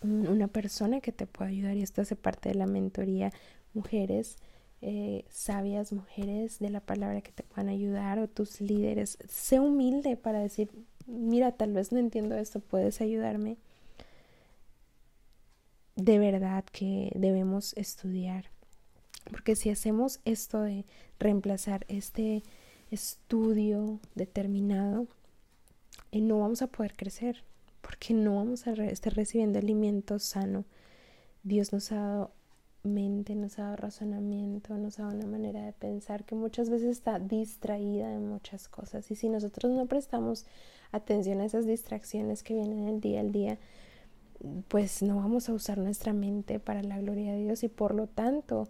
una 0.02 0.48
persona 0.48 1.00
que 1.00 1.12
te 1.12 1.26
pueda 1.26 1.50
ayudar 1.50 1.76
y 1.76 1.82
esto 1.82 2.00
hace 2.00 2.16
parte 2.16 2.48
de 2.48 2.54
la 2.54 2.66
mentoría 2.66 3.32
mujeres 3.74 4.38
eh, 4.80 5.26
sabias 5.28 5.92
mujeres 5.92 6.58
de 6.58 6.70
la 6.70 6.80
palabra 6.80 7.20
que 7.20 7.32
te 7.32 7.42
puedan 7.42 7.68
ayudar 7.68 8.18
o 8.18 8.26
tus 8.26 8.62
líderes 8.62 9.18
sé 9.28 9.60
humilde 9.60 10.16
para 10.16 10.38
decir 10.38 10.70
mira 11.06 11.52
tal 11.52 11.74
vez 11.74 11.92
no 11.92 11.98
entiendo 11.98 12.34
esto 12.36 12.60
puedes 12.60 13.02
ayudarme 13.02 13.58
de 16.00 16.18
verdad 16.18 16.64
que 16.72 17.12
debemos 17.14 17.74
estudiar. 17.76 18.50
Porque 19.28 19.56
si 19.56 19.70
hacemos 19.70 20.20
esto 20.24 20.62
de 20.62 20.84
reemplazar 21.18 21.84
este 21.88 22.42
estudio 22.90 24.00
determinado, 24.14 25.06
eh, 26.12 26.20
no 26.20 26.40
vamos 26.40 26.62
a 26.62 26.66
poder 26.66 26.94
crecer, 26.96 27.44
porque 27.80 28.14
no 28.14 28.36
vamos 28.36 28.66
a 28.66 28.72
estar 28.72 29.14
recibiendo 29.14 29.58
alimento 29.58 30.18
sano. 30.18 30.64
Dios 31.42 31.72
nos 31.72 31.92
ha 31.92 31.96
dado 31.96 32.30
mente, 32.82 33.34
nos 33.34 33.58
ha 33.58 33.64
dado 33.64 33.76
razonamiento, 33.76 34.76
nos 34.76 34.98
ha 34.98 35.04
dado 35.04 35.16
una 35.16 35.26
manera 35.26 35.64
de 35.64 35.72
pensar 35.72 36.24
que 36.24 36.34
muchas 36.34 36.70
veces 36.70 36.88
está 36.88 37.18
distraída 37.18 38.12
en 38.12 38.26
muchas 38.28 38.68
cosas. 38.68 39.10
Y 39.10 39.16
si 39.16 39.28
nosotros 39.28 39.72
no 39.72 39.86
prestamos 39.86 40.46
atención 40.92 41.40
a 41.40 41.44
esas 41.44 41.66
distracciones 41.66 42.42
que 42.42 42.54
vienen 42.54 42.88
el 42.88 43.00
día 43.00 43.20
al 43.20 43.32
día, 43.32 43.58
pues 44.68 45.02
no 45.02 45.16
vamos 45.16 45.48
a 45.48 45.52
usar 45.52 45.78
nuestra 45.78 46.12
mente 46.12 46.58
para 46.58 46.82
la 46.82 46.98
gloria 46.98 47.32
de 47.32 47.42
Dios 47.44 47.62
y 47.62 47.68
por 47.68 47.94
lo 47.94 48.06
tanto 48.06 48.68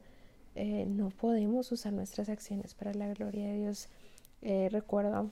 eh, 0.55 0.87
no 0.87 1.11
podemos 1.11 1.71
usar 1.73 1.93
nuestras 1.93 2.29
acciones 2.29 2.75
para 2.75 2.95
la 2.95 3.13
gloria 3.15 3.47
de 3.49 3.59
Dios. 3.59 3.89
Eh, 4.43 4.69
recuerdo 4.71 5.31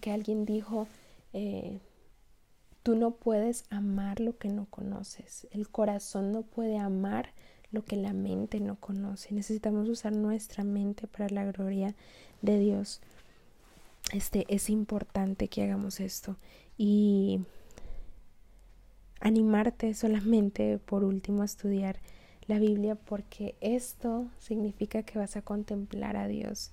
que 0.00 0.12
alguien 0.12 0.44
dijo, 0.44 0.86
eh, 1.32 1.78
tú 2.82 2.94
no 2.94 3.12
puedes 3.12 3.64
amar 3.70 4.20
lo 4.20 4.36
que 4.36 4.48
no 4.48 4.66
conoces, 4.66 5.46
el 5.50 5.68
corazón 5.68 6.32
no 6.32 6.42
puede 6.42 6.78
amar 6.78 7.30
lo 7.70 7.84
que 7.84 7.96
la 7.96 8.12
mente 8.12 8.60
no 8.60 8.76
conoce. 8.76 9.34
Necesitamos 9.34 9.88
usar 9.88 10.12
nuestra 10.12 10.64
mente 10.64 11.06
para 11.06 11.28
la 11.28 11.44
gloria 11.44 11.94
de 12.42 12.58
Dios. 12.58 13.00
Este 14.12 14.46
es 14.48 14.70
importante 14.70 15.48
que 15.48 15.64
hagamos 15.64 16.00
esto 16.00 16.36
y 16.78 17.40
animarte 19.20 19.92
solamente 19.94 20.78
por 20.78 21.04
último 21.04 21.42
a 21.42 21.46
estudiar 21.46 21.98
la 22.48 22.58
Biblia 22.58 22.96
porque 22.96 23.54
esto 23.60 24.28
significa 24.38 25.02
que 25.02 25.18
vas 25.18 25.36
a 25.36 25.42
contemplar 25.42 26.16
a 26.16 26.26
Dios. 26.26 26.72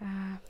Ah, 0.00 0.40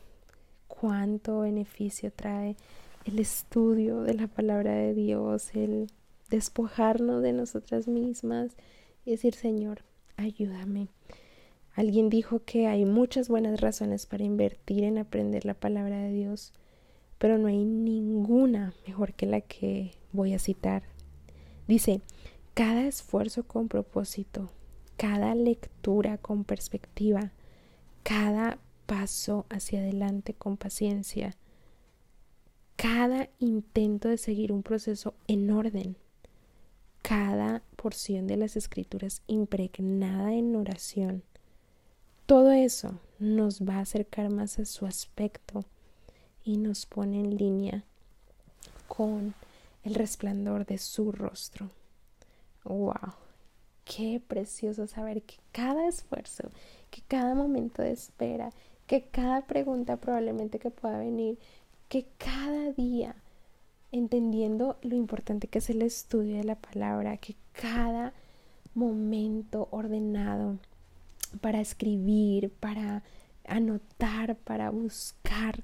cuánto 0.68 1.40
beneficio 1.40 2.12
trae 2.12 2.56
el 3.04 3.18
estudio 3.18 4.02
de 4.02 4.14
la 4.14 4.28
palabra 4.28 4.72
de 4.72 4.94
Dios, 4.94 5.54
el 5.54 5.90
despojarnos 6.30 7.22
de 7.22 7.32
nosotras 7.32 7.88
mismas 7.88 8.56
y 9.04 9.10
decir, 9.10 9.34
Señor, 9.34 9.82
ayúdame. 10.16 10.88
Alguien 11.74 12.08
dijo 12.08 12.42
que 12.44 12.68
hay 12.68 12.84
muchas 12.84 13.28
buenas 13.28 13.60
razones 13.60 14.06
para 14.06 14.24
invertir 14.24 14.84
en 14.84 14.98
aprender 14.98 15.44
la 15.44 15.54
palabra 15.54 15.98
de 15.98 16.12
Dios, 16.12 16.52
pero 17.18 17.38
no 17.38 17.48
hay 17.48 17.64
ninguna 17.64 18.74
mejor 18.86 19.14
que 19.14 19.26
la 19.26 19.40
que 19.40 19.92
voy 20.12 20.34
a 20.34 20.38
citar. 20.38 20.84
Dice, 21.66 22.00
cada 22.54 22.82
esfuerzo 22.86 23.44
con 23.44 23.68
propósito, 23.68 24.50
cada 24.96 25.34
lectura 25.34 26.18
con 26.18 26.44
perspectiva, 26.44 27.32
cada 28.02 28.58
paso 28.86 29.46
hacia 29.48 29.80
adelante 29.80 30.34
con 30.34 30.56
paciencia, 30.56 31.36
cada 32.76 33.28
intento 33.38 34.08
de 34.08 34.18
seguir 34.18 34.52
un 34.52 34.62
proceso 34.62 35.14
en 35.28 35.50
orden, 35.50 35.96
cada 37.00 37.62
porción 37.76 38.26
de 38.26 38.36
las 38.36 38.56
escrituras 38.56 39.22
impregnada 39.26 40.34
en 40.34 40.54
oración, 40.54 41.22
todo 42.26 42.52
eso 42.52 43.00
nos 43.18 43.62
va 43.62 43.76
a 43.76 43.80
acercar 43.80 44.30
más 44.30 44.58
a 44.58 44.64
su 44.64 44.86
aspecto 44.86 45.64
y 46.44 46.56
nos 46.56 46.86
pone 46.86 47.20
en 47.20 47.36
línea 47.36 47.84
con 48.88 49.34
el 49.84 49.94
resplandor 49.94 50.66
de 50.66 50.78
su 50.78 51.12
rostro. 51.12 51.70
¡Wow! 52.64 53.14
Qué 53.84 54.22
precioso 54.26 54.86
saber 54.86 55.22
que 55.22 55.36
cada 55.50 55.88
esfuerzo, 55.88 56.50
que 56.90 57.02
cada 57.08 57.34
momento 57.34 57.82
de 57.82 57.92
espera, 57.92 58.50
que 58.86 59.02
cada 59.02 59.46
pregunta 59.46 59.96
probablemente 59.96 60.58
que 60.58 60.70
pueda 60.70 60.98
venir, 60.98 61.38
que 61.88 62.06
cada 62.18 62.72
día, 62.72 63.16
entendiendo 63.90 64.78
lo 64.82 64.96
importante 64.96 65.48
que 65.48 65.58
es 65.58 65.70
el 65.70 65.82
estudio 65.82 66.36
de 66.36 66.44
la 66.44 66.56
palabra, 66.56 67.16
que 67.16 67.36
cada 67.52 68.14
momento 68.74 69.68
ordenado 69.70 70.58
para 71.40 71.60
escribir, 71.60 72.50
para 72.50 73.02
anotar, 73.46 74.36
para 74.36 74.70
buscar 74.70 75.62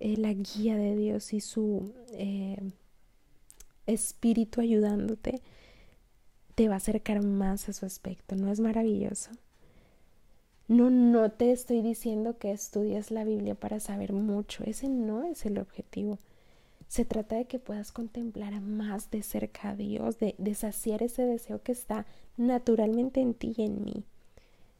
eh, 0.00 0.16
la 0.16 0.32
guía 0.32 0.76
de 0.76 0.96
Dios 0.96 1.32
y 1.32 1.40
su 1.40 1.92
eh, 2.12 2.60
espíritu 3.86 4.60
ayudándote, 4.60 5.40
te 6.58 6.66
va 6.66 6.74
a 6.74 6.78
acercar 6.78 7.22
más 7.22 7.68
a 7.68 7.72
su 7.72 7.86
aspecto. 7.86 8.34
¿No 8.34 8.50
es 8.50 8.58
maravilloso? 8.58 9.30
No, 10.66 10.90
no 10.90 11.30
te 11.30 11.52
estoy 11.52 11.82
diciendo 11.82 12.36
que 12.36 12.50
estudies 12.50 13.12
la 13.12 13.22
Biblia 13.22 13.54
para 13.54 13.78
saber 13.78 14.12
mucho. 14.12 14.64
Ese 14.64 14.88
no 14.88 15.22
es 15.22 15.46
el 15.46 15.60
objetivo. 15.60 16.18
Se 16.88 17.04
trata 17.04 17.36
de 17.36 17.44
que 17.44 17.60
puedas 17.60 17.92
contemplar 17.92 18.60
más 18.60 19.08
de 19.12 19.22
cerca 19.22 19.68
a 19.68 19.76
Dios, 19.76 20.18
de, 20.18 20.34
de 20.36 20.54
saciar 20.56 21.04
ese 21.04 21.22
deseo 21.22 21.62
que 21.62 21.70
está 21.70 22.06
naturalmente 22.36 23.20
en 23.20 23.34
ti 23.34 23.54
y 23.56 23.62
en 23.62 23.84
mí. 23.84 24.02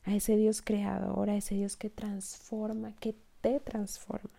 A 0.03 0.17
ese 0.17 0.37
Dios 0.37 0.63
creador, 0.63 1.31
a 1.31 1.37
ese 1.37 1.55
Dios 1.55 1.77
que 1.77 1.91
transforma, 1.91 2.93
que 2.99 3.15
te 3.41 3.61
transforma. 3.61 4.35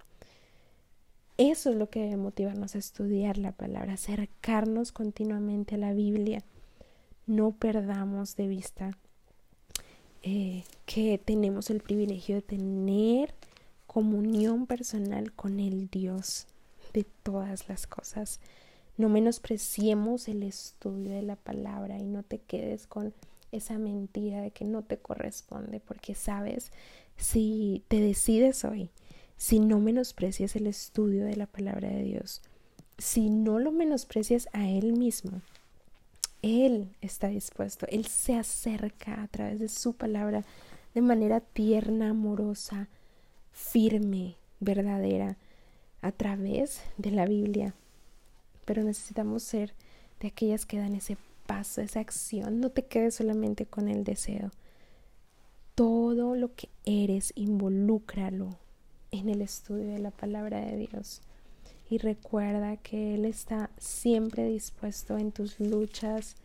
Eso 1.38 1.70
es 1.70 1.78
lo 1.78 1.90
que 1.90 2.02
debe 2.02 2.18
motivarnos 2.18 2.76
a 2.76 2.80
estudiar 2.80 3.38
la 3.38 3.54
palabra, 3.54 3.94
acercarnos 3.94 4.92
continuamente 4.92 5.76
a 5.76 5.78
la 5.78 5.94
Biblia. 5.94 6.44
No 7.30 7.52
perdamos 7.52 8.36
de 8.36 8.48
vista 8.48 8.98
eh, 10.24 10.64
que 10.88 11.20
tenemos 11.24 11.70
el 11.70 11.80
privilegio 11.80 12.38
de 12.38 12.42
tener 12.42 13.36
comunión 13.86 14.66
personal 14.66 15.32
con 15.34 15.60
el 15.60 15.90
Dios 15.90 16.48
de 16.92 17.06
todas 17.22 17.70
las 17.70 17.86
cosas. 17.86 18.40
No 18.98 19.10
menospreciemos 19.10 20.28
el 20.28 20.42
estudio 20.42 21.12
de 21.12 21.22
la 21.22 21.36
palabra 21.36 22.00
y 22.00 22.04
no 22.04 22.24
te 22.24 22.40
quedes 22.40 22.88
con 22.88 23.14
esa 23.52 23.78
mentira 23.78 24.42
de 24.42 24.50
que 24.50 24.66
no 24.66 24.82
te 24.82 24.98
corresponde, 24.98 25.80
porque 25.80 26.16
sabes, 26.16 26.72
si 27.16 27.84
te 27.90 28.02
decides 28.02 28.66
hoy 28.66 28.90
si 29.38 29.60
no 29.60 29.80
menosprecias 29.80 30.56
el 30.56 30.66
estudio 30.66 31.26
de 31.26 31.36
la 31.36 31.46
palabra 31.46 31.90
de 31.90 32.02
Dios, 32.02 32.42
si 32.98 33.30
no 33.30 33.60
lo 33.60 33.72
menosprecias 33.72 34.50
a 34.52 34.68
Él 34.68 34.94
mismo, 34.94 35.44
Él 36.42 36.96
está 37.02 37.28
dispuesto, 37.28 37.86
Él 37.90 38.06
se 38.06 38.36
acerca 38.36 39.22
a 39.22 39.28
través 39.28 39.60
de 39.60 39.68
su 39.68 39.94
palabra 39.94 40.44
de 40.94 41.02
manera 41.02 41.42
tierna, 41.42 42.10
amorosa, 42.10 42.88
firme, 43.52 44.36
verdadera, 44.60 45.38
a 46.02 46.12
través 46.12 46.82
de 46.98 47.12
la 47.12 47.26
Biblia. 47.26 47.74
Pero 48.66 48.84
necesitamos 48.84 49.44
ser 49.44 49.74
de 50.20 50.30
aquellas 50.30 50.66
que 50.66 50.78
dan 50.78 50.96
ese 50.96 51.18
paso, 51.46 51.82
esa 51.82 52.00
acción. 52.00 52.60
No 52.60 52.70
te 52.70 52.86
quedes 52.86 53.16
solamente 53.16 53.66
con 53.66 53.88
el 53.88 54.04
deseo. 54.04 54.52
Todo 55.76 56.36
lo 56.36 56.54
que 56.56 56.70
eres, 56.86 57.34
involúcralo 57.36 58.58
en 59.12 59.30
el 59.30 59.42
estudio 59.42 59.88
de 59.88 60.00
la 60.00 60.12
palabra 60.12 60.60
de 60.62 60.78
Dios. 60.78 61.22
Y 61.90 61.98
recuerda 61.98 62.78
que 62.78 63.16
Él 63.16 63.26
está 63.26 63.70
siempre 63.78 64.48
dispuesto 64.48 65.18
en 65.18 65.32
tus 65.32 65.60
luchas. 65.60 66.36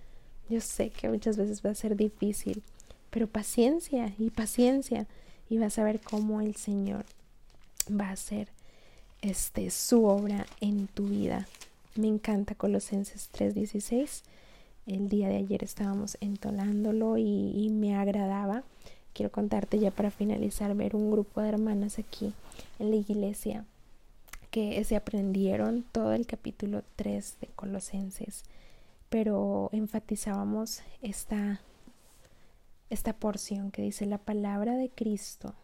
Yo 0.48 0.60
sé 0.60 0.90
que 0.90 1.08
muchas 1.08 1.36
veces 1.36 1.64
va 1.64 1.70
a 1.70 1.74
ser 1.74 1.96
difícil, 1.96 2.62
pero 3.10 3.26
paciencia 3.26 4.12
y 4.18 4.30
paciencia 4.30 5.06
y 5.50 5.58
vas 5.58 5.78
a 5.78 5.84
ver 5.84 6.00
cómo 6.00 6.40
el 6.40 6.56
Señor 6.56 7.04
va 7.88 8.08
a 8.08 8.12
hacer 8.12 8.48
este 9.20 9.70
su 9.70 10.04
obra 10.06 10.46
en 10.60 10.86
tu 10.86 11.08
vida. 11.08 11.46
Me 11.94 12.08
encanta 12.08 12.54
Colosenses 12.54 13.28
3:16. 13.32 14.22
El 14.86 15.08
día 15.08 15.28
de 15.28 15.36
ayer 15.36 15.62
estábamos 15.64 16.18
entonándolo 16.20 17.16
y, 17.16 17.52
y 17.54 17.70
me 17.70 17.96
agradaba 17.96 18.64
quiero 19.14 19.30
contarte 19.30 19.78
ya 19.78 19.90
para 19.90 20.10
finalizar, 20.10 20.74
ver 20.74 20.94
un 20.94 21.10
grupo 21.10 21.40
de 21.40 21.48
hermanas 21.48 21.98
aquí 21.98 22.32
en 22.78 22.90
la 22.90 22.96
iglesia 22.96 23.64
que 24.54 24.84
se 24.84 24.94
aprendieron 24.94 25.82
todo 25.90 26.12
el 26.12 26.28
capítulo 26.28 26.84
3 26.94 27.38
de 27.40 27.48
Colosenses, 27.48 28.44
pero 29.10 29.68
enfatizábamos 29.72 30.80
esta, 31.02 31.60
esta 32.88 33.14
porción 33.14 33.72
que 33.72 33.82
dice 33.82 34.06
la 34.06 34.18
palabra 34.18 34.76
de 34.76 34.90
Cristo 34.90 35.56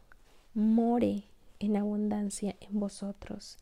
more 0.54 1.22
en 1.60 1.76
abundancia 1.76 2.56
en 2.58 2.80
vosotros, 2.80 3.58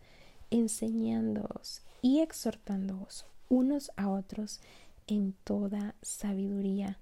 enseñándoos 0.50 1.82
y 2.00 2.20
exhortándoos 2.20 3.26
unos 3.50 3.92
a 3.96 4.08
otros 4.08 4.62
en 5.06 5.34
toda 5.44 5.94
sabiduría 6.00 6.96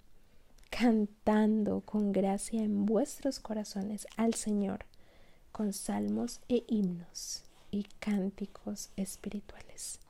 cantando 0.71 1.81
con 1.83 2.11
gracia 2.11 2.65
en 2.65 2.87
vuestros 2.87 3.39
corazones 3.39 4.09
al 4.17 4.35
Señor 4.35 4.81
con 5.53 5.73
salmos 5.73 6.41
e 6.49 6.65
himnos 6.67 7.46
cánticos 7.85 8.91
espirituales. 8.97 10.01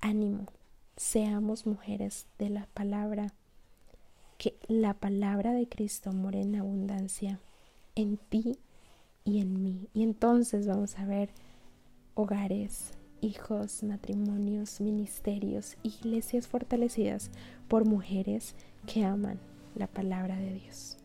Ánimo, 0.00 0.46
seamos 0.96 1.66
mujeres 1.66 2.26
de 2.38 2.50
la 2.50 2.66
palabra, 2.74 3.32
que 4.38 4.56
la 4.68 4.94
palabra 4.94 5.52
de 5.52 5.68
Cristo 5.68 6.12
more 6.12 6.40
en 6.40 6.56
abundancia 6.56 7.38
en 7.94 8.16
ti 8.16 8.58
y 9.24 9.40
en 9.40 9.62
mí. 9.62 9.88
Y 9.94 10.02
entonces 10.02 10.66
vamos 10.66 10.98
a 10.98 11.04
ver 11.04 11.30
hogares, 12.14 12.92
hijos, 13.20 13.82
matrimonios, 13.82 14.80
ministerios, 14.80 15.76
iglesias 15.82 16.48
fortalecidas 16.48 17.30
por 17.68 17.86
mujeres 17.86 18.54
que 18.86 19.04
aman 19.04 19.38
la 19.74 19.86
palabra 19.86 20.36
de 20.36 20.54
Dios. 20.54 20.98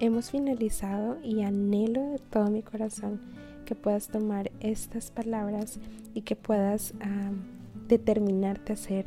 Hemos 0.00 0.30
finalizado 0.30 1.18
y 1.22 1.42
anhelo 1.42 2.10
de 2.10 2.18
todo 2.18 2.50
mi 2.50 2.62
corazón 2.62 3.20
que 3.64 3.74
puedas 3.74 4.08
tomar 4.08 4.47
estas 4.60 5.10
palabras 5.10 5.78
y 6.14 6.22
que 6.22 6.36
puedas 6.36 6.94
determinarte 7.88 8.72
a 8.72 8.76
ser 8.76 9.06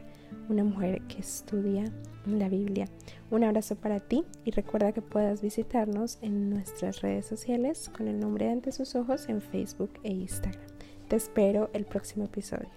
una 0.49 0.63
mujer 0.63 1.01
que 1.03 1.19
estudia 1.19 1.85
la 2.25 2.49
Biblia. 2.49 2.87
Un 3.29 3.43
abrazo 3.43 3.75
para 3.75 3.99
ti 3.99 4.23
y 4.45 4.51
recuerda 4.51 4.91
que 4.91 5.01
puedas 5.01 5.41
visitarnos 5.41 6.19
en 6.21 6.49
nuestras 6.49 7.01
redes 7.01 7.25
sociales 7.25 7.89
con 7.95 8.07
el 8.07 8.19
nombre 8.19 8.45
de 8.45 8.51
Ante 8.51 8.71
sus 8.71 8.95
ojos 8.95 9.29
en 9.29 9.41
Facebook 9.41 9.91
e 10.03 10.11
Instagram. 10.11 10.61
Te 11.07 11.15
espero 11.15 11.69
el 11.73 11.85
próximo 11.85 12.25
episodio. 12.25 12.69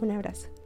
Un 0.00 0.10
abrazo. 0.10 0.57